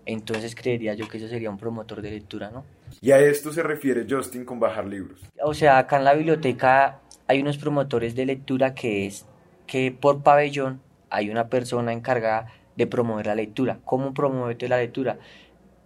Entonces 0.05 0.55
creería 0.55 0.93
yo 0.93 1.09
que 1.09 1.17
eso 1.17 1.27
sería 1.27 1.49
un 1.49 1.57
promotor 1.57 2.01
de 2.01 2.11
lectura, 2.11 2.49
¿no? 2.49 2.63
Y 3.01 3.11
a 3.11 3.19
esto 3.19 3.51
se 3.51 3.61
refiere 3.61 4.05
Justin 4.09 4.45
con 4.45 4.57
bajar 4.57 4.85
libros. 4.85 5.19
O 5.43 5.53
sea, 5.53 5.79
acá 5.79 5.97
en 5.97 6.05
la 6.05 6.13
biblioteca 6.13 7.01
hay 7.27 7.41
unos 7.41 7.57
promotores 7.57 8.15
de 8.15 8.25
lectura 8.25 8.73
que 8.73 9.05
es 9.05 9.25
que 9.67 9.91
por 9.91 10.23
pabellón 10.23 10.79
hay 11.09 11.29
una 11.29 11.49
persona 11.49 11.91
encargada 11.91 12.47
de 12.77 12.87
promover 12.87 13.25
la 13.25 13.35
lectura. 13.35 13.79
¿Cómo 13.83 14.13
promueve 14.13 14.69
la 14.69 14.77
lectura? 14.77 15.19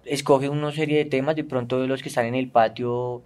Escoge 0.06 0.50
una 0.50 0.72
serie 0.72 1.00
de 1.00 1.06
temas, 1.06 1.36
de 1.36 1.46
pronto 1.46 1.82
de 1.82 1.88
los 1.88 2.04
que 2.04 2.10
están 2.10 2.28
en 2.28 2.36
el 2.36 2.52
patio 2.52 3.24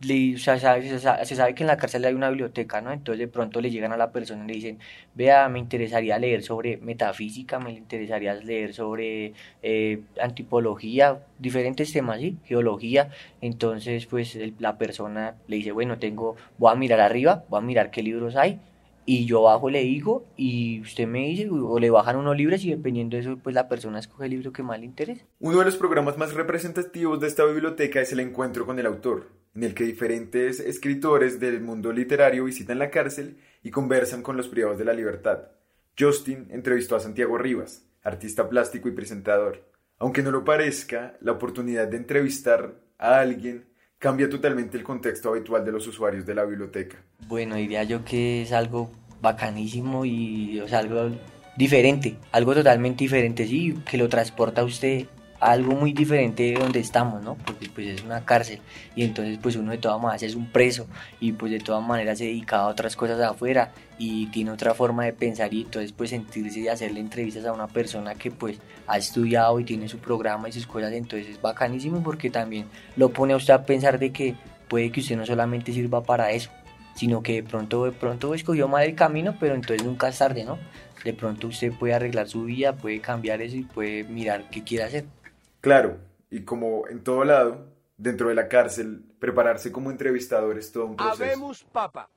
le, 0.00 0.38
se, 0.38 0.58
sabe, 0.58 1.54
que 1.54 1.62
en 1.62 1.66
la 1.66 1.76
cárcel 1.76 2.04
hay 2.04 2.14
una 2.14 2.28
biblioteca, 2.28 2.80
¿no? 2.80 2.92
Entonces 2.92 3.18
de 3.20 3.28
pronto 3.28 3.60
le 3.60 3.70
llegan 3.70 3.92
a 3.92 3.96
la 3.96 4.12
persona 4.12 4.44
y 4.44 4.48
le 4.48 4.54
dicen, 4.54 4.78
vea, 5.14 5.48
me 5.48 5.58
interesaría 5.58 6.18
leer 6.18 6.42
sobre 6.42 6.76
metafísica, 6.78 7.58
me 7.58 7.72
interesaría 7.72 8.34
leer 8.34 8.74
sobre 8.74 9.34
eh, 9.62 10.00
antipología, 10.20 11.20
diferentes 11.38 11.92
temas, 11.92 12.20
¿sí? 12.20 12.38
Geología. 12.44 13.10
Entonces, 13.40 14.06
pues 14.06 14.38
la 14.58 14.78
persona 14.78 15.36
le 15.46 15.56
dice, 15.56 15.72
bueno, 15.72 15.98
tengo, 15.98 16.36
voy 16.58 16.72
a 16.72 16.74
mirar 16.76 17.00
arriba, 17.00 17.44
voy 17.48 17.58
a 17.58 17.62
mirar 17.62 17.90
qué 17.90 18.02
libros 18.02 18.36
hay 18.36 18.60
y 19.04 19.26
yo 19.26 19.42
bajo, 19.42 19.70
le 19.70 19.82
digo 19.82 20.26
y 20.36 20.80
usted 20.80 21.06
me 21.06 21.28
dice 21.28 21.48
o 21.50 21.78
le 21.78 21.90
bajan 21.90 22.16
unos 22.16 22.36
libros 22.36 22.64
y 22.64 22.70
dependiendo 22.70 23.16
de 23.16 23.22
eso 23.22 23.38
pues 23.42 23.54
la 23.54 23.68
persona 23.68 23.98
escoge 23.98 24.26
el 24.26 24.30
libro 24.32 24.52
que 24.52 24.62
más 24.62 24.78
le 24.78 24.86
interese. 24.86 25.26
Uno 25.40 25.58
de 25.58 25.64
los 25.64 25.76
programas 25.76 26.18
más 26.18 26.34
representativos 26.34 27.20
de 27.20 27.28
esta 27.28 27.44
biblioteca 27.44 28.00
es 28.00 28.12
el 28.12 28.20
encuentro 28.20 28.66
con 28.66 28.78
el 28.78 28.86
autor, 28.86 29.28
en 29.54 29.64
el 29.64 29.74
que 29.74 29.84
diferentes 29.84 30.60
escritores 30.60 31.40
del 31.40 31.60
mundo 31.60 31.92
literario 31.92 32.44
visitan 32.44 32.78
la 32.78 32.90
cárcel 32.90 33.38
y 33.62 33.70
conversan 33.70 34.22
con 34.22 34.36
los 34.36 34.48
privados 34.48 34.78
de 34.78 34.84
la 34.84 34.92
libertad. 34.92 35.48
Justin 35.98 36.46
entrevistó 36.50 36.96
a 36.96 37.00
Santiago 37.00 37.36
Rivas, 37.38 37.86
artista 38.02 38.48
plástico 38.48 38.88
y 38.88 38.92
presentador. 38.92 39.68
Aunque 39.98 40.22
no 40.22 40.30
lo 40.30 40.44
parezca, 40.44 41.16
la 41.20 41.32
oportunidad 41.32 41.86
de 41.86 41.96
entrevistar 41.96 42.80
a 42.98 43.20
alguien 43.20 43.66
cambia 44.02 44.28
totalmente 44.28 44.76
el 44.76 44.82
contexto 44.82 45.30
habitual 45.30 45.64
de 45.64 45.70
los 45.70 45.86
usuarios 45.86 46.26
de 46.26 46.34
la 46.34 46.44
biblioteca. 46.44 46.96
Bueno, 47.28 47.54
diría 47.54 47.84
yo 47.84 48.04
que 48.04 48.42
es 48.42 48.50
algo 48.50 48.90
bacanísimo 49.20 50.04
y 50.04 50.58
o 50.58 50.66
sea, 50.66 50.80
algo 50.80 51.12
diferente, 51.56 52.16
algo 52.32 52.52
totalmente 52.52 53.04
diferente, 53.04 53.46
sí, 53.46 53.78
que 53.88 53.96
lo 53.96 54.08
transporta 54.08 54.62
a 54.62 54.64
usted 54.64 55.06
algo 55.42 55.72
muy 55.72 55.92
diferente 55.92 56.44
de 56.44 56.54
donde 56.54 56.78
estamos, 56.78 57.20
¿no? 57.20 57.34
Porque 57.34 57.68
pues 57.68 57.88
es 57.88 58.04
una 58.04 58.24
cárcel 58.24 58.60
y 58.94 59.02
entonces 59.02 59.38
pues 59.42 59.56
uno 59.56 59.72
de 59.72 59.78
todas 59.78 60.00
maneras 60.00 60.22
es 60.22 60.36
un 60.36 60.46
preso 60.46 60.86
y 61.18 61.32
pues 61.32 61.50
de 61.50 61.58
todas 61.58 61.84
maneras 61.84 62.18
se 62.18 62.26
dedica 62.26 62.60
a 62.60 62.68
otras 62.68 62.94
cosas 62.94 63.20
afuera 63.20 63.72
y 63.98 64.26
tiene 64.26 64.52
otra 64.52 64.72
forma 64.72 65.04
de 65.04 65.12
pensar 65.12 65.52
y 65.52 65.62
entonces 65.62 65.90
pues 65.90 66.10
sentirse 66.10 66.60
y 66.60 66.68
hacerle 66.68 67.00
entrevistas 67.00 67.44
a 67.44 67.52
una 67.52 67.66
persona 67.66 68.14
que 68.14 68.30
pues 68.30 68.58
ha 68.86 68.96
estudiado 68.96 69.58
y 69.58 69.64
tiene 69.64 69.88
su 69.88 69.98
programa 69.98 70.48
y 70.48 70.52
sus 70.52 70.66
cosas, 70.66 70.92
entonces 70.92 71.28
es 71.28 71.42
bacanísimo 71.42 72.04
porque 72.04 72.30
también 72.30 72.66
lo 72.96 73.08
pone 73.08 73.32
a 73.32 73.36
usted 73.36 73.54
a 73.54 73.66
pensar 73.66 73.98
de 73.98 74.12
que 74.12 74.36
puede 74.68 74.92
que 74.92 75.00
usted 75.00 75.16
no 75.16 75.26
solamente 75.26 75.72
sirva 75.72 76.04
para 76.04 76.30
eso, 76.30 76.50
sino 76.94 77.20
que 77.20 77.34
de 77.34 77.42
pronto 77.42 77.84
de 77.84 77.92
pronto 77.92 78.32
escogió 78.32 78.68
mal 78.68 78.84
el 78.84 78.94
camino, 78.94 79.34
pero 79.40 79.56
entonces 79.56 79.84
nunca 79.84 80.08
es 80.08 80.18
tarde, 80.18 80.44
¿no? 80.44 80.56
De 81.02 81.12
pronto 81.12 81.48
usted 81.48 81.72
puede 81.72 81.94
arreglar 81.94 82.28
su 82.28 82.44
vida, 82.44 82.76
puede 82.76 83.00
cambiar 83.00 83.42
eso 83.42 83.56
y 83.56 83.62
puede 83.62 84.04
mirar 84.04 84.48
qué 84.48 84.62
quiere 84.62 84.84
hacer. 84.84 85.21
Claro, 85.62 86.00
y 86.28 86.42
como 86.42 86.88
en 86.88 87.04
todo 87.04 87.24
lado, 87.24 87.68
dentro 87.96 88.28
de 88.28 88.34
la 88.34 88.48
cárcel, 88.48 89.04
prepararse 89.20 89.70
como 89.70 89.92
entrevistador 89.92 90.58
es 90.58 90.72
todo 90.72 90.86
un 90.86 90.96
proceso. 90.96 91.22
Habemos 91.22 91.62
papa. 91.62 92.10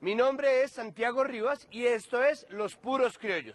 Mi 0.00 0.16
nombre 0.16 0.64
es 0.64 0.72
Santiago 0.72 1.22
Rivas 1.22 1.68
y 1.70 1.84
esto 1.84 2.24
es 2.24 2.44
Los 2.50 2.74
Puros 2.74 3.18
Criollos. 3.18 3.54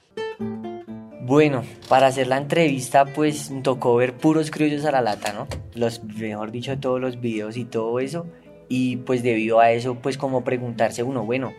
Bueno, 1.23 1.61
para 1.89 2.07
hacer 2.07 2.27
la 2.27 2.37
entrevista 2.37 3.03
pues 3.03 3.51
tocó 3.63 3.97
ver 3.97 4.15
puros 4.15 4.49
criollos 4.49 4.85
a 4.85 4.91
la 4.91 5.01
lata, 5.01 5.33
¿no? 5.33 5.45
Los, 5.75 6.01
mejor 6.05 6.51
dicho, 6.51 6.79
todos 6.79 7.01
los 7.01 7.19
videos 7.19 7.57
y 7.57 7.65
todo 7.65 7.99
eso. 7.99 8.25
Y 8.69 8.95
pues 8.95 9.23
debido 9.23 9.59
a 9.59 9.71
eso 9.71 9.95
pues 9.95 10.17
como 10.17 10.45
preguntarse 10.45 11.03
uno, 11.03 11.25
bueno, 11.25 11.53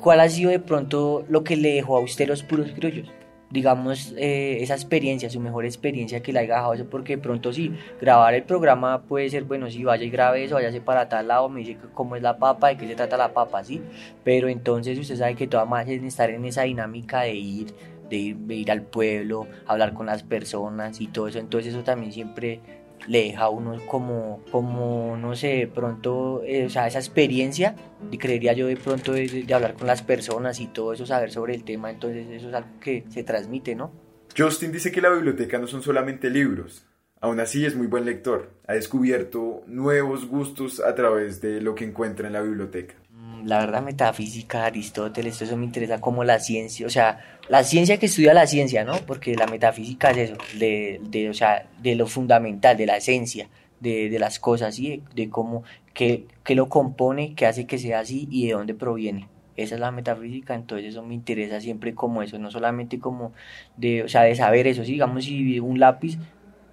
¿cuál 0.00 0.20
ha 0.20 0.28
sido 0.28 0.52
de 0.52 0.60
pronto 0.60 1.24
lo 1.28 1.42
que 1.42 1.56
le 1.56 1.74
dejó 1.74 1.96
a 1.96 2.00
usted 2.00 2.28
los 2.28 2.44
puros 2.44 2.70
criollos? 2.70 3.08
Digamos, 3.52 4.14
eh, 4.16 4.58
esa 4.62 4.74
experiencia, 4.74 5.28
su 5.28 5.38
mejor 5.38 5.66
experiencia 5.66 6.22
que 6.22 6.32
le 6.32 6.38
haya 6.38 6.54
dejado 6.54 6.72
eso, 6.72 6.86
porque 6.86 7.16
de 7.16 7.22
pronto 7.22 7.52
sí, 7.52 7.72
grabar 8.00 8.32
el 8.32 8.44
programa 8.44 9.02
puede 9.02 9.28
ser, 9.28 9.44
bueno, 9.44 9.70
si 9.70 9.84
vaya 9.84 10.04
y 10.04 10.10
grabe 10.10 10.44
eso, 10.44 10.54
váyase 10.54 10.80
para 10.80 11.08
tal 11.08 11.28
lado, 11.28 11.50
me 11.50 11.60
dice 11.60 11.76
cómo 11.92 12.16
es 12.16 12.22
la 12.22 12.38
papa, 12.38 12.68
de 12.68 12.78
qué 12.78 12.88
se 12.88 12.94
trata 12.94 13.18
la 13.18 13.34
papa, 13.34 13.62
sí, 13.62 13.82
pero 14.24 14.48
entonces 14.48 14.98
usted 14.98 15.16
sabe 15.16 15.34
que 15.34 15.46
toda 15.46 15.66
más 15.66 15.86
es 15.86 16.02
estar 16.02 16.30
en 16.30 16.46
esa 16.46 16.62
dinámica 16.62 17.20
de 17.20 17.34
ir, 17.34 17.74
de 18.08 18.16
ir, 18.16 18.36
de 18.36 18.54
ir 18.54 18.70
al 18.70 18.82
pueblo, 18.82 19.46
hablar 19.66 19.92
con 19.92 20.06
las 20.06 20.22
personas 20.22 21.02
y 21.02 21.08
todo 21.08 21.28
eso, 21.28 21.38
entonces 21.38 21.74
eso 21.74 21.84
también 21.84 22.10
siempre 22.10 22.60
le 23.06 23.24
deja 23.24 23.42
a 23.42 23.48
uno 23.48 23.78
como, 23.86 24.42
como 24.50 25.16
no 25.16 25.34
sé, 25.34 25.48
de 25.48 25.66
pronto, 25.66 26.42
eh, 26.44 26.66
o 26.66 26.70
sea, 26.70 26.86
esa 26.86 26.98
experiencia, 26.98 27.74
y 28.10 28.18
creería 28.18 28.52
yo 28.52 28.66
de 28.66 28.76
pronto 28.76 29.12
de, 29.12 29.46
hablar 29.52 29.74
con 29.74 29.86
las 29.86 30.02
personas 30.02 30.60
y 30.60 30.66
todo 30.66 30.92
eso, 30.92 31.06
saber 31.06 31.30
sobre 31.30 31.54
el 31.54 31.64
tema, 31.64 31.90
entonces 31.90 32.26
eso 32.30 32.48
es 32.48 32.54
algo 32.54 32.80
que 32.80 33.04
se 33.08 33.24
transmite, 33.24 33.74
¿no? 33.74 33.92
Justin 34.36 34.72
dice 34.72 34.92
que 34.92 35.00
la 35.00 35.10
biblioteca 35.10 35.58
no 35.58 35.66
son 35.66 35.82
solamente 35.82 36.30
libros, 36.30 36.86
aún 37.20 37.40
así 37.40 37.66
es 37.66 37.74
muy 37.74 37.86
buen 37.86 38.04
lector, 38.04 38.50
ha 38.66 38.74
descubierto 38.74 39.62
nuevos 39.66 40.26
gustos 40.26 40.80
a 40.80 40.94
través 40.94 41.40
de 41.40 41.60
lo 41.60 41.74
que 41.74 41.84
encuentra 41.84 42.26
en 42.26 42.32
la 42.32 42.42
biblioteca 42.42 43.01
la 43.44 43.58
verdad, 43.58 43.82
metafísica, 43.82 44.64
Aristóteles, 44.64 45.40
eso 45.42 45.56
me 45.56 45.64
interesa 45.64 46.00
como 46.00 46.24
la 46.24 46.38
ciencia, 46.38 46.86
o 46.86 46.90
sea, 46.90 47.20
la 47.48 47.64
ciencia 47.64 47.98
que 47.98 48.06
estudia 48.06 48.34
la 48.34 48.46
ciencia, 48.46 48.84
¿no? 48.84 48.96
Porque 49.06 49.34
la 49.34 49.46
metafísica 49.46 50.10
es 50.10 50.30
eso, 50.30 50.36
de, 50.58 51.00
de 51.02 51.30
o 51.30 51.34
sea, 51.34 51.66
de 51.82 51.94
lo 51.94 52.06
fundamental, 52.06 52.76
de 52.76 52.86
la 52.86 52.96
esencia 52.96 53.48
de, 53.82 54.08
de 54.08 54.18
las 54.18 54.38
cosas, 54.38 54.76
¿sí? 54.76 55.02
De, 55.14 55.28
cómo, 55.28 55.64
qué, 55.92 56.26
qué 56.44 56.54
lo 56.54 56.68
compone, 56.68 57.34
qué 57.34 57.46
hace 57.46 57.66
que 57.66 57.78
sea 57.78 58.00
así 58.00 58.28
y 58.30 58.46
de 58.46 58.52
dónde 58.52 58.74
proviene. 58.74 59.28
Esa 59.56 59.74
es 59.74 59.80
la 59.80 59.90
metafísica, 59.90 60.54
entonces 60.54 60.88
eso 60.88 61.02
me 61.02 61.14
interesa 61.14 61.60
siempre 61.60 61.94
como 61.94 62.22
eso, 62.22 62.38
no 62.38 62.50
solamente 62.50 62.98
como 63.00 63.32
de, 63.76 64.02
o 64.04 64.08
sea, 64.08 64.22
de 64.22 64.34
saber 64.34 64.66
eso, 64.66 64.82
digamos 64.82 65.24
si 65.24 65.58
un 65.60 65.78
lápiz, 65.78 66.16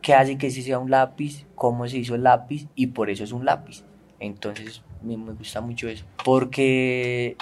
qué 0.01 0.13
hace 0.13 0.37
que 0.37 0.47
ese 0.47 0.61
sea 0.61 0.79
un 0.79 0.91
lápiz, 0.91 1.45
cómo 1.55 1.87
se 1.87 1.97
hizo 1.97 2.15
el 2.15 2.23
lápiz 2.23 2.67
y 2.75 2.87
por 2.87 3.09
eso 3.09 3.23
es 3.23 3.31
un 3.31 3.43
lápiz. 3.43 3.83
Entonces 4.19 4.81
me, 5.01 5.17
me 5.17 5.33
gusta 5.33 5.61
mucho 5.61 5.87
eso, 5.87 6.05
porque 6.23 7.37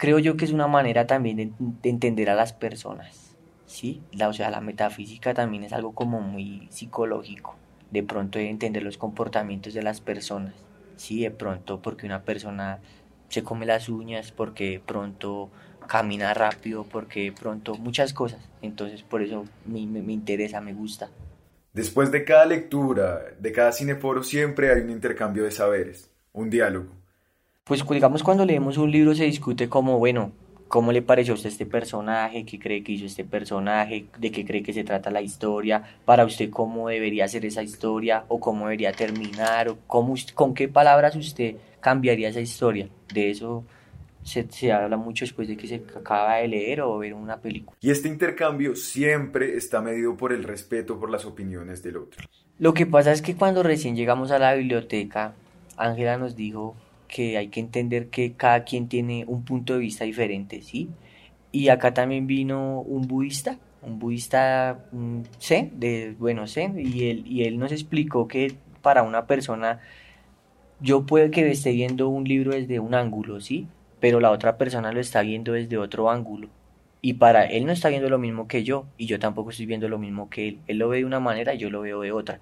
creo 0.00 0.18
yo 0.18 0.36
que 0.38 0.46
es 0.46 0.52
una 0.52 0.66
manera 0.66 1.06
también 1.06 1.36
de, 1.36 1.88
entender 1.88 2.30
a 2.30 2.34
las 2.34 2.54
personas, 2.54 3.36
¿sí? 3.66 4.00
La, 4.12 4.28
o 4.28 4.32
sea, 4.32 4.50
la 4.50 4.62
metafísica 4.62 5.34
también 5.34 5.62
es 5.62 5.74
algo 5.74 5.92
como 5.92 6.22
muy 6.22 6.68
psicológico, 6.70 7.56
de 7.90 8.02
pronto 8.02 8.38
de 8.38 8.48
entender 8.48 8.82
los 8.82 8.96
comportamientos 8.96 9.74
de 9.74 9.82
las 9.82 10.00
personas, 10.00 10.54
¿sí? 10.96 11.22
De 11.22 11.30
pronto 11.30 11.80
porque 11.82 12.06
una 12.06 12.22
persona 12.22 12.78
se 13.28 13.42
come 13.42 13.66
las 13.66 13.90
uñas, 13.90 14.32
porque 14.32 14.70
de 14.70 14.80
pronto 14.80 15.50
camina 15.86 16.32
rápido, 16.32 16.84
porque 16.84 17.24
de 17.24 17.32
pronto 17.32 17.74
muchas 17.74 18.14
cosas, 18.14 18.40
entonces 18.62 19.02
por 19.02 19.20
eso 19.20 19.44
me, 19.66 19.86
me, 19.86 20.00
me 20.00 20.14
interesa, 20.14 20.62
me 20.62 20.72
gusta. 20.72 21.10
Después 21.74 22.10
de 22.10 22.24
cada 22.24 22.46
lectura, 22.46 23.20
de 23.38 23.52
cada 23.52 23.72
cineforo, 23.72 24.22
siempre 24.22 24.72
hay 24.72 24.80
un 24.80 24.90
intercambio 24.90 25.44
de 25.44 25.50
saberes 25.50 26.09
un 26.32 26.50
diálogo. 26.50 26.88
Pues 27.64 27.84
digamos 27.88 28.22
cuando 28.22 28.44
leemos 28.44 28.78
un 28.78 28.90
libro 28.90 29.14
se 29.14 29.24
discute 29.24 29.68
como, 29.68 29.98
bueno, 29.98 30.32
¿cómo 30.68 30.92
le 30.92 31.02
pareció 31.02 31.34
a 31.34 31.36
usted 31.36 31.50
este 31.50 31.66
personaje? 31.66 32.44
¿Qué 32.44 32.58
cree 32.58 32.82
que 32.82 32.92
hizo 32.92 33.06
este 33.06 33.24
personaje? 33.24 34.06
¿De 34.18 34.30
qué 34.30 34.44
cree 34.44 34.62
que 34.62 34.72
se 34.72 34.84
trata 34.84 35.10
la 35.10 35.20
historia? 35.20 35.82
¿Para 36.04 36.24
usted 36.24 36.50
cómo 36.50 36.88
debería 36.88 37.28
ser 37.28 37.44
esa 37.44 37.62
historia? 37.62 38.24
¿O 38.28 38.40
cómo 38.40 38.66
debería 38.66 38.92
terminar? 38.92 39.68
¿O 39.68 39.78
cómo, 39.86 40.14
con 40.34 40.54
qué 40.54 40.68
palabras 40.68 41.16
usted 41.16 41.56
cambiaría 41.80 42.28
esa 42.28 42.40
historia? 42.40 42.88
De 43.12 43.30
eso 43.30 43.64
se, 44.22 44.46
se, 44.50 44.72
habla 44.72 44.96
mucho 44.96 45.24
después 45.24 45.48
de 45.48 45.56
que 45.56 45.66
se 45.66 45.82
acaba 45.96 46.36
de 46.36 46.48
leer 46.48 46.82
o 46.82 46.98
ver 46.98 47.14
una 47.14 47.38
película. 47.38 47.76
Y 47.80 47.90
este 47.90 48.08
intercambio 48.08 48.76
siempre 48.76 49.56
está 49.56 49.80
medido 49.80 50.16
por 50.16 50.32
el 50.32 50.44
respeto 50.44 50.98
por 50.98 51.10
las 51.10 51.24
opiniones 51.24 51.82
del 51.82 51.96
otro. 51.96 52.24
Lo 52.58 52.74
que 52.74 52.86
pasa 52.86 53.10
es 53.12 53.22
que 53.22 53.34
cuando 53.34 53.62
recién 53.62 53.96
llegamos 53.96 54.30
a 54.30 54.38
la 54.38 54.54
biblioteca, 54.54 55.34
Ángela 55.80 56.18
nos 56.18 56.36
dijo 56.36 56.76
que 57.08 57.36
hay 57.36 57.48
que 57.48 57.60
entender 57.60 58.08
que 58.08 58.32
cada 58.34 58.64
quien 58.64 58.88
tiene 58.88 59.24
un 59.26 59.44
punto 59.44 59.74
de 59.74 59.80
vista 59.80 60.04
diferente, 60.04 60.62
¿sí? 60.62 60.88
Y 61.52 61.68
acá 61.68 61.92
también 61.92 62.26
vino 62.26 62.80
un 62.80 63.08
budista, 63.08 63.58
un 63.82 63.98
budista 63.98 64.84
zen, 65.40 65.72
de, 65.80 66.14
bueno, 66.18 66.46
zen, 66.46 66.78
y 66.78 67.10
él, 67.10 67.24
y 67.26 67.44
él 67.44 67.58
nos 67.58 67.72
explicó 67.72 68.28
que 68.28 68.54
para 68.82 69.02
una 69.02 69.26
persona, 69.26 69.80
yo 70.80 71.04
puede 71.06 71.30
que 71.30 71.50
esté 71.50 71.72
viendo 71.72 72.08
un 72.08 72.24
libro 72.24 72.52
desde 72.52 72.78
un 72.78 72.94
ángulo, 72.94 73.40
¿sí? 73.40 73.66
Pero 73.98 74.20
la 74.20 74.30
otra 74.30 74.56
persona 74.56 74.92
lo 74.92 75.00
está 75.00 75.22
viendo 75.22 75.52
desde 75.52 75.76
otro 75.78 76.10
ángulo. 76.10 76.48
Y 77.02 77.14
para 77.14 77.46
él 77.46 77.66
no 77.66 77.72
está 77.72 77.88
viendo 77.88 78.08
lo 78.08 78.18
mismo 78.18 78.46
que 78.46 78.62
yo, 78.62 78.86
y 78.96 79.06
yo 79.06 79.18
tampoco 79.18 79.50
estoy 79.50 79.66
viendo 79.66 79.88
lo 79.88 79.98
mismo 79.98 80.30
que 80.30 80.48
él. 80.48 80.58
Él 80.68 80.78
lo 80.78 80.88
ve 80.88 80.98
de 80.98 81.04
una 81.06 81.20
manera 81.20 81.54
y 81.54 81.58
yo 81.58 81.70
lo 81.70 81.80
veo 81.80 82.02
de 82.02 82.12
otra 82.12 82.40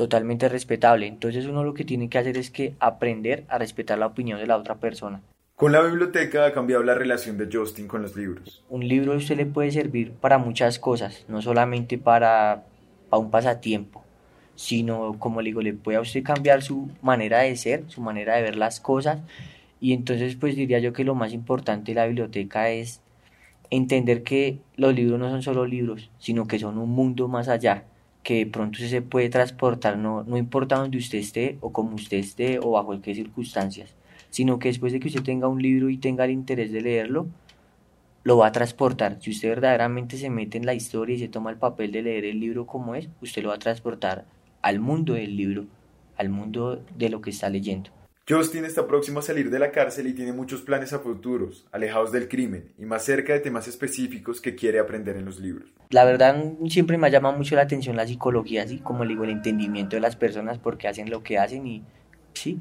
totalmente 0.00 0.48
respetable. 0.48 1.06
Entonces 1.06 1.44
uno 1.44 1.62
lo 1.62 1.74
que 1.74 1.84
tiene 1.84 2.08
que 2.08 2.16
hacer 2.16 2.38
es 2.38 2.50
que 2.50 2.74
aprender 2.80 3.44
a 3.48 3.58
respetar 3.58 3.98
la 3.98 4.06
opinión 4.06 4.38
de 4.38 4.46
la 4.46 4.56
otra 4.56 4.76
persona. 4.76 5.20
Con 5.56 5.72
la 5.72 5.82
biblioteca 5.82 6.46
ha 6.46 6.54
cambiado 6.54 6.82
la 6.82 6.94
relación 6.94 7.36
de 7.36 7.50
Justin 7.52 7.86
con 7.86 8.00
los 8.00 8.16
libros. 8.16 8.64
Un 8.70 8.88
libro 8.88 9.12
a 9.12 9.16
usted 9.16 9.36
le 9.36 9.44
puede 9.44 9.70
servir 9.72 10.12
para 10.12 10.38
muchas 10.38 10.78
cosas, 10.78 11.26
no 11.28 11.42
solamente 11.42 11.98
para, 11.98 12.64
para 13.10 13.20
un 13.20 13.30
pasatiempo, 13.30 14.02
sino 14.54 15.18
como 15.18 15.42
le 15.42 15.50
digo, 15.50 15.60
le 15.60 15.74
puede 15.74 15.98
a 15.98 16.00
usted 16.00 16.22
cambiar 16.22 16.62
su 16.62 16.88
manera 17.02 17.40
de 17.40 17.54
ser, 17.56 17.84
su 17.88 18.00
manera 18.00 18.36
de 18.36 18.42
ver 18.42 18.56
las 18.56 18.80
cosas. 18.80 19.18
Y 19.82 19.92
entonces 19.92 20.34
pues 20.34 20.56
diría 20.56 20.78
yo 20.78 20.94
que 20.94 21.04
lo 21.04 21.14
más 21.14 21.34
importante 21.34 21.90
de 21.90 21.96
la 21.96 22.06
biblioteca 22.06 22.70
es 22.70 23.02
entender 23.68 24.22
que 24.22 24.60
los 24.76 24.94
libros 24.94 25.20
no 25.20 25.28
son 25.28 25.42
solo 25.42 25.66
libros, 25.66 26.10
sino 26.18 26.46
que 26.46 26.58
son 26.58 26.78
un 26.78 26.88
mundo 26.88 27.28
más 27.28 27.48
allá, 27.48 27.84
que 28.22 28.46
pronto 28.46 28.78
se 28.78 29.02
puede 29.02 29.30
transportar, 29.30 29.96
no, 29.96 30.24
no 30.24 30.36
importa 30.36 30.76
dónde 30.76 30.98
usted 30.98 31.18
esté 31.18 31.58
o 31.60 31.72
como 31.72 31.94
usted 31.94 32.18
esté 32.18 32.58
o 32.58 32.72
bajo 32.72 33.00
qué 33.00 33.14
circunstancias, 33.14 33.94
sino 34.30 34.58
que 34.58 34.68
después 34.68 34.92
de 34.92 35.00
que 35.00 35.08
usted 35.08 35.22
tenga 35.22 35.48
un 35.48 35.62
libro 35.62 35.88
y 35.88 35.96
tenga 35.96 36.24
el 36.24 36.30
interés 36.30 36.72
de 36.72 36.82
leerlo, 36.82 37.26
lo 38.22 38.36
va 38.36 38.48
a 38.48 38.52
transportar. 38.52 39.18
Si 39.20 39.30
usted 39.30 39.48
verdaderamente 39.48 40.18
se 40.18 40.30
mete 40.30 40.58
en 40.58 40.66
la 40.66 40.74
historia 40.74 41.16
y 41.16 41.18
se 41.18 41.28
toma 41.28 41.50
el 41.50 41.56
papel 41.56 41.92
de 41.92 42.02
leer 42.02 42.24
el 42.26 42.40
libro 42.40 42.66
como 42.66 42.94
es, 42.94 43.08
usted 43.22 43.42
lo 43.42 43.48
va 43.48 43.54
a 43.54 43.58
transportar 43.58 44.26
al 44.62 44.80
mundo 44.80 45.14
del 45.14 45.36
libro, 45.36 45.64
al 46.16 46.28
mundo 46.28 46.82
de 46.96 47.08
lo 47.08 47.22
que 47.22 47.30
está 47.30 47.48
leyendo. 47.48 47.90
Justin 48.30 48.64
está 48.64 48.86
próximo 48.86 49.18
a 49.18 49.22
salir 49.22 49.50
de 49.50 49.58
la 49.58 49.72
cárcel 49.72 50.06
y 50.06 50.12
tiene 50.12 50.32
muchos 50.32 50.60
planes 50.60 50.92
a 50.92 51.00
futuros, 51.00 51.66
alejados 51.72 52.12
del 52.12 52.28
crimen 52.28 52.70
y 52.78 52.84
más 52.84 53.04
cerca 53.04 53.32
de 53.32 53.40
temas 53.40 53.66
específicos 53.66 54.40
que 54.40 54.54
quiere 54.54 54.78
aprender 54.78 55.16
en 55.16 55.24
los 55.24 55.40
libros. 55.40 55.68
La 55.88 56.04
verdad 56.04 56.40
siempre 56.68 56.96
me 56.96 57.08
ha 57.08 57.10
llamado 57.10 57.36
mucho 57.36 57.56
la 57.56 57.62
atención 57.62 57.96
la 57.96 58.06
psicología, 58.06 58.62
así 58.62 58.78
como 58.78 59.04
digo, 59.04 59.24
el 59.24 59.30
entendimiento 59.30 59.96
de 59.96 60.00
las 60.00 60.14
personas 60.14 60.58
porque 60.58 60.86
hacen 60.86 61.10
lo 61.10 61.24
que 61.24 61.38
hacen 61.38 61.66
y 61.66 61.82
sí, 62.32 62.60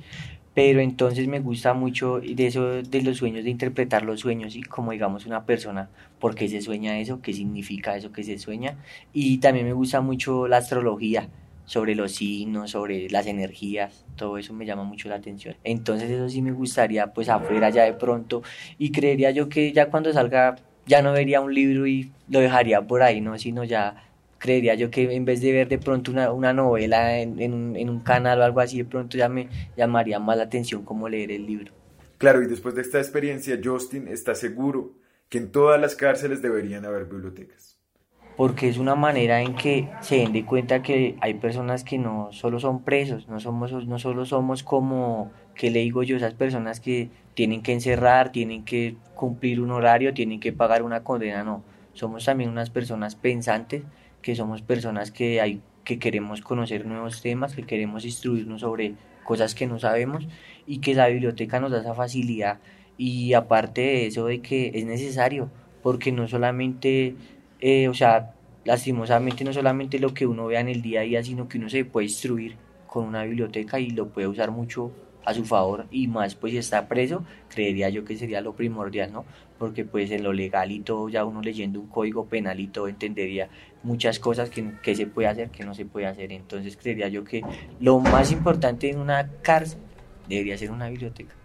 pero 0.56 0.80
entonces 0.80 1.28
me 1.28 1.40
gusta 1.40 1.76
mucho 1.76 2.20
de 2.20 2.48
eso 2.48 2.82
de 2.82 3.02
los 3.04 3.18
sueños, 3.18 3.44
de 3.44 3.52
interpretar 3.52 4.02
los 4.02 4.22
sueños 4.22 4.56
y 4.56 4.64
como 4.64 4.92
digamos 4.92 5.28
una 5.28 5.46
persona, 5.46 5.92
por 6.20 6.34
qué 6.34 6.50
se 6.50 6.62
sueña 6.62 6.98
eso, 6.98 7.22
qué 7.22 7.32
significa 7.32 7.96
eso 7.96 8.12
que 8.12 8.24
se 8.24 8.40
sueña 8.40 8.76
y 9.14 9.38
también 9.38 9.68
me 9.68 9.74
gusta 9.74 10.02
mucho 10.02 10.48
la 10.48 10.58
astrología 10.58 11.30
sobre 11.70 11.94
los 11.94 12.14
signos, 12.14 12.72
sobre 12.72 13.12
las 13.12 13.28
energías, 13.28 14.04
todo 14.16 14.40
eso 14.40 14.54
me 14.54 14.66
llama 14.66 14.84
mucho 14.84 15.08
la 15.08 15.18
atención. 15.18 15.56
Entonces 15.64 16.10
eso 16.10 16.28
sí 16.28 16.42
me 16.42 16.52
gustaría 16.52 17.14
pues 17.14 17.30
afuera 17.30 17.70
ya 17.70 17.84
de 17.84 17.94
pronto 17.94 18.42
y 18.80 18.92
creería 18.92 19.30
yo 19.30 19.50
que 19.50 19.72
ya 19.72 19.92
cuando 19.92 20.12
salga 20.12 20.56
ya 20.88 21.04
no 21.04 21.14
vería 21.14 21.42
un 21.42 21.54
libro 21.54 21.86
y 21.86 22.12
lo 22.28 22.40
dejaría 22.40 22.82
por 22.82 23.04
ahí, 23.04 23.22
no, 23.22 23.38
sino 23.38 23.64
ya 23.64 24.04
creería 24.40 24.74
yo 24.74 24.90
que 24.90 25.14
en 25.14 25.26
vez 25.26 25.42
de 25.42 25.52
ver 25.52 25.68
de 25.68 25.78
pronto 25.78 26.12
una, 26.12 26.32
una 26.32 26.54
novela 26.54 27.20
en, 27.20 27.54
un, 27.54 27.76
en, 27.76 27.88
un, 27.88 28.00
canal 28.00 28.42
o 28.42 28.46
algo 28.46 28.62
así, 28.62 28.80
de 28.80 28.86
pronto 28.86 29.16
ya 29.16 29.30
me 29.30 29.48
llamaría 29.78 30.18
más 30.18 30.38
la 30.38 30.46
atención 30.46 30.84
como 30.84 31.08
leer 31.08 31.32
el 31.32 31.46
libro. 31.46 31.72
Claro, 32.18 32.42
y 32.42 32.48
después 32.48 32.74
de 32.74 32.82
esta 32.82 32.98
experiencia, 32.98 33.60
Justin 33.64 34.08
está 34.08 34.34
seguro 34.34 34.94
que 35.30 35.38
en 35.38 35.52
todas 35.52 35.80
las 35.80 35.96
cárceles 35.96 36.42
deberían 36.42 36.84
haber 36.84 37.06
bibliotecas. 37.06 37.69
Porque 38.40 38.70
es 38.70 38.78
una 38.78 38.96
manera 38.96 39.42
en 39.42 39.54
que 39.54 39.90
se 40.00 40.16
den 40.16 40.32
de 40.32 40.46
cuenta 40.46 40.82
que 40.82 41.18
hay 41.20 41.34
personas 41.34 41.84
que 41.84 41.98
no 41.98 42.30
solo 42.32 42.62
son 42.62 42.84
presos, 42.84 43.28
no, 43.28 43.42
somos, 43.42 43.86
no 43.86 44.00
solo 44.00 44.24
somos 44.24 44.64
como, 44.64 45.30
que 45.56 45.70
le 45.70 45.82
digo 45.82 46.04
yo, 46.04 46.16
esas 46.16 46.36
personas 46.36 46.80
que 46.80 47.10
tienen 47.34 47.62
que 47.62 47.74
encerrar, 47.74 48.32
tienen 48.32 48.64
que 48.64 48.96
cumplir 49.14 49.60
un 49.60 49.72
horario, 49.72 50.14
tienen 50.14 50.40
que 50.40 50.54
pagar 50.54 50.84
una 50.84 51.04
condena, 51.04 51.44
no. 51.44 51.64
Somos 51.92 52.24
también 52.24 52.50
unas 52.50 52.70
personas 52.70 53.18
pensantes 53.18 53.84
que 54.22 54.38
somos 54.38 54.62
personas 54.62 55.12
que, 55.12 55.42
hay, 55.42 55.62
que 55.84 56.00
queremos 56.00 56.40
conocer 56.40 56.86
nuevos 56.86 57.22
temas, 57.22 57.54
que 57.54 57.64
queremos 57.64 58.06
instruirnos 58.06 58.62
sobre 58.62 58.94
cosas 59.26 59.54
que 59.54 59.68
no 59.68 59.80
sabemos 59.80 60.30
y 60.66 60.80
que 60.80 60.96
la 60.96 61.10
biblioteca 61.10 61.60
nos 61.60 61.72
da 61.72 61.82
esa 61.82 61.94
facilidad 61.94 62.60
y 62.98 63.34
aparte 63.34 63.82
de 63.82 64.08
eso 64.08 64.28
de 64.28 64.40
que 64.40 64.72
es 64.76 64.86
necesario 64.86 65.50
porque 65.82 66.12
no 66.12 66.28
solamente, 66.28 67.16
eh, 67.60 67.88
o 67.88 67.94
sea, 67.94 68.34
lastimosamente 68.66 69.44
no 69.44 69.54
solamente 69.54 70.00
lo 70.00 70.14
que 70.14 70.26
uno 70.28 70.48
vea 70.48 70.62
en 70.62 70.70
el 70.70 70.82
día 70.82 71.02
a 71.02 71.04
día, 71.04 71.24
sino 71.24 71.48
que 71.48 71.58
uno 71.58 71.70
se 71.70 71.86
puede 71.86 72.06
instruir 72.08 72.56
con 72.88 73.06
una 73.06 73.24
biblioteca 73.24 73.80
y 73.80 73.92
lo 73.92 74.10
puede 74.10 74.28
usar 74.28 74.52
mucho 74.52 74.92
a 75.26 75.34
su 75.34 75.46
favor 75.46 75.86
y 75.92 76.08
más 76.08 76.34
pues 76.36 76.52
si 76.54 76.58
está 76.58 76.88
preso, 76.88 77.24
creería 77.50 77.90
yo 77.90 78.04
que 78.04 78.18
sería 78.18 78.42
lo 78.42 78.54
primordial, 78.54 79.12
¿no? 79.12 79.26
Porque 79.58 79.86
pues 79.86 80.10
en 80.12 80.24
lo 80.24 80.34
legal 80.34 80.72
y 80.72 80.80
todo, 80.80 81.10
ya 81.10 81.26
uno 81.26 81.42
leyendo 81.42 81.80
un 81.80 81.88
código 81.88 82.26
penal 82.26 82.60
y 82.60 82.68
todo 82.68 82.88
entendería 82.88 83.50
muchas 83.84 84.20
cosas 84.20 84.50
que, 84.50 84.72
que 84.82 84.96
se 84.96 85.06
puede 85.06 85.28
hacer, 85.28 85.50
que 85.50 85.64
no 85.64 85.74
se 85.74 85.86
puede 85.86 86.08
hacer. 86.08 86.32
Entonces 86.32 86.78
creería 86.78 87.10
yo 87.10 87.24
que 87.24 87.44
lo 87.80 88.00
más 88.00 88.32
importante 88.32 88.90
en 88.90 89.00
una 89.00 89.30
cárcel 89.42 89.80
debería 90.28 90.58
ser 90.58 90.72
una 90.72 90.90
biblioteca. 90.90 91.36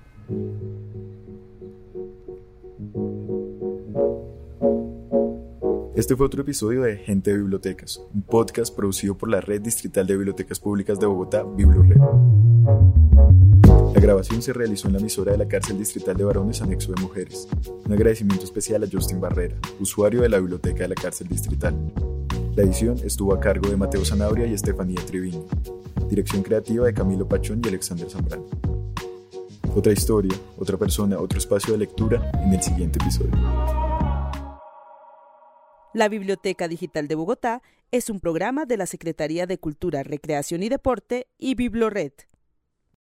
Este 5.97 6.17
fue 6.17 6.27
otro 6.27 6.43
episodio 6.43 6.83
de 6.83 6.97
Gente 6.97 7.31
de 7.31 7.39
Bibliotecas, 7.39 8.03
un 8.13 8.23
podcast 8.23 8.75
producido 8.75 9.17
por 9.17 9.31
la 9.31 9.41
Red 9.41 9.61
Distrital 9.61 10.05
de 10.09 10.17
Bibliotecas 10.17 10.59
Públicas 10.59 10.99
de 10.99 11.07
Bogotá, 11.07 11.45
BibloRed. 11.45 12.01
La 13.95 14.01
grabación 14.01 14.43
se 14.43 14.53
realizó 14.53 14.89
en 14.89 14.95
la 14.95 14.99
emisora 14.99 15.31
de 15.31 15.39
la 15.39 15.47
cárcel 15.47 15.79
distrital 15.79 16.17
de 16.17 16.25
varones 16.25 16.61
anexo 16.63 16.93
de 16.93 17.01
mujeres. 17.01 17.47
Un 17.87 17.93
agradecimiento 17.93 18.45
especial 18.45 18.83
a 18.83 18.89
Justin 18.91 19.21
Barrera, 19.21 19.55
usuario 19.79 20.23
de 20.23 20.31
la 20.31 20.41
biblioteca 20.41 20.83
de 20.83 20.89
la 20.89 20.97
cárcel 20.97 21.29
distrital. 21.29 21.77
La 22.57 22.65
edición 22.65 22.99
estuvo 23.05 23.33
a 23.33 23.39
cargo 23.39 23.71
de 23.71 23.77
Mateo 23.77 24.05
Zanabria 24.05 24.49
y 24.49 24.55
Estefanía 24.55 25.01
Triviño. 25.07 25.45
Dirección 26.11 26.43
creativa 26.43 26.87
de 26.87 26.95
Camilo 26.95 27.29
Pachón 27.29 27.61
y 27.65 27.69
Alexander 27.69 28.11
Zambrano. 28.11 28.47
Otra 29.77 29.93
historia, 29.93 30.35
otra 30.59 30.77
persona, 30.77 31.21
otro 31.21 31.39
espacio 31.39 31.73
de 31.73 31.79
lectura 31.79 32.33
en 32.43 32.53
el 32.53 32.63
siguiente 32.63 32.99
episodio. 33.01 33.84
La 35.95 36.09
Biblioteca 36.09 36.67
Digital 36.67 37.07
de 37.07 37.15
Bogotá 37.15 37.63
es 37.93 38.11
un 38.11 38.19
programa 38.19 38.67
de 38.67 38.77
la 38.77 38.87
Secretaría 38.87 39.47
de 39.47 39.59
Cultura, 39.59 40.03
Recreación 40.03 40.65
y 40.65 40.69
Deporte 40.69 41.29
y 41.39 41.55
BibloRed. 41.55 42.11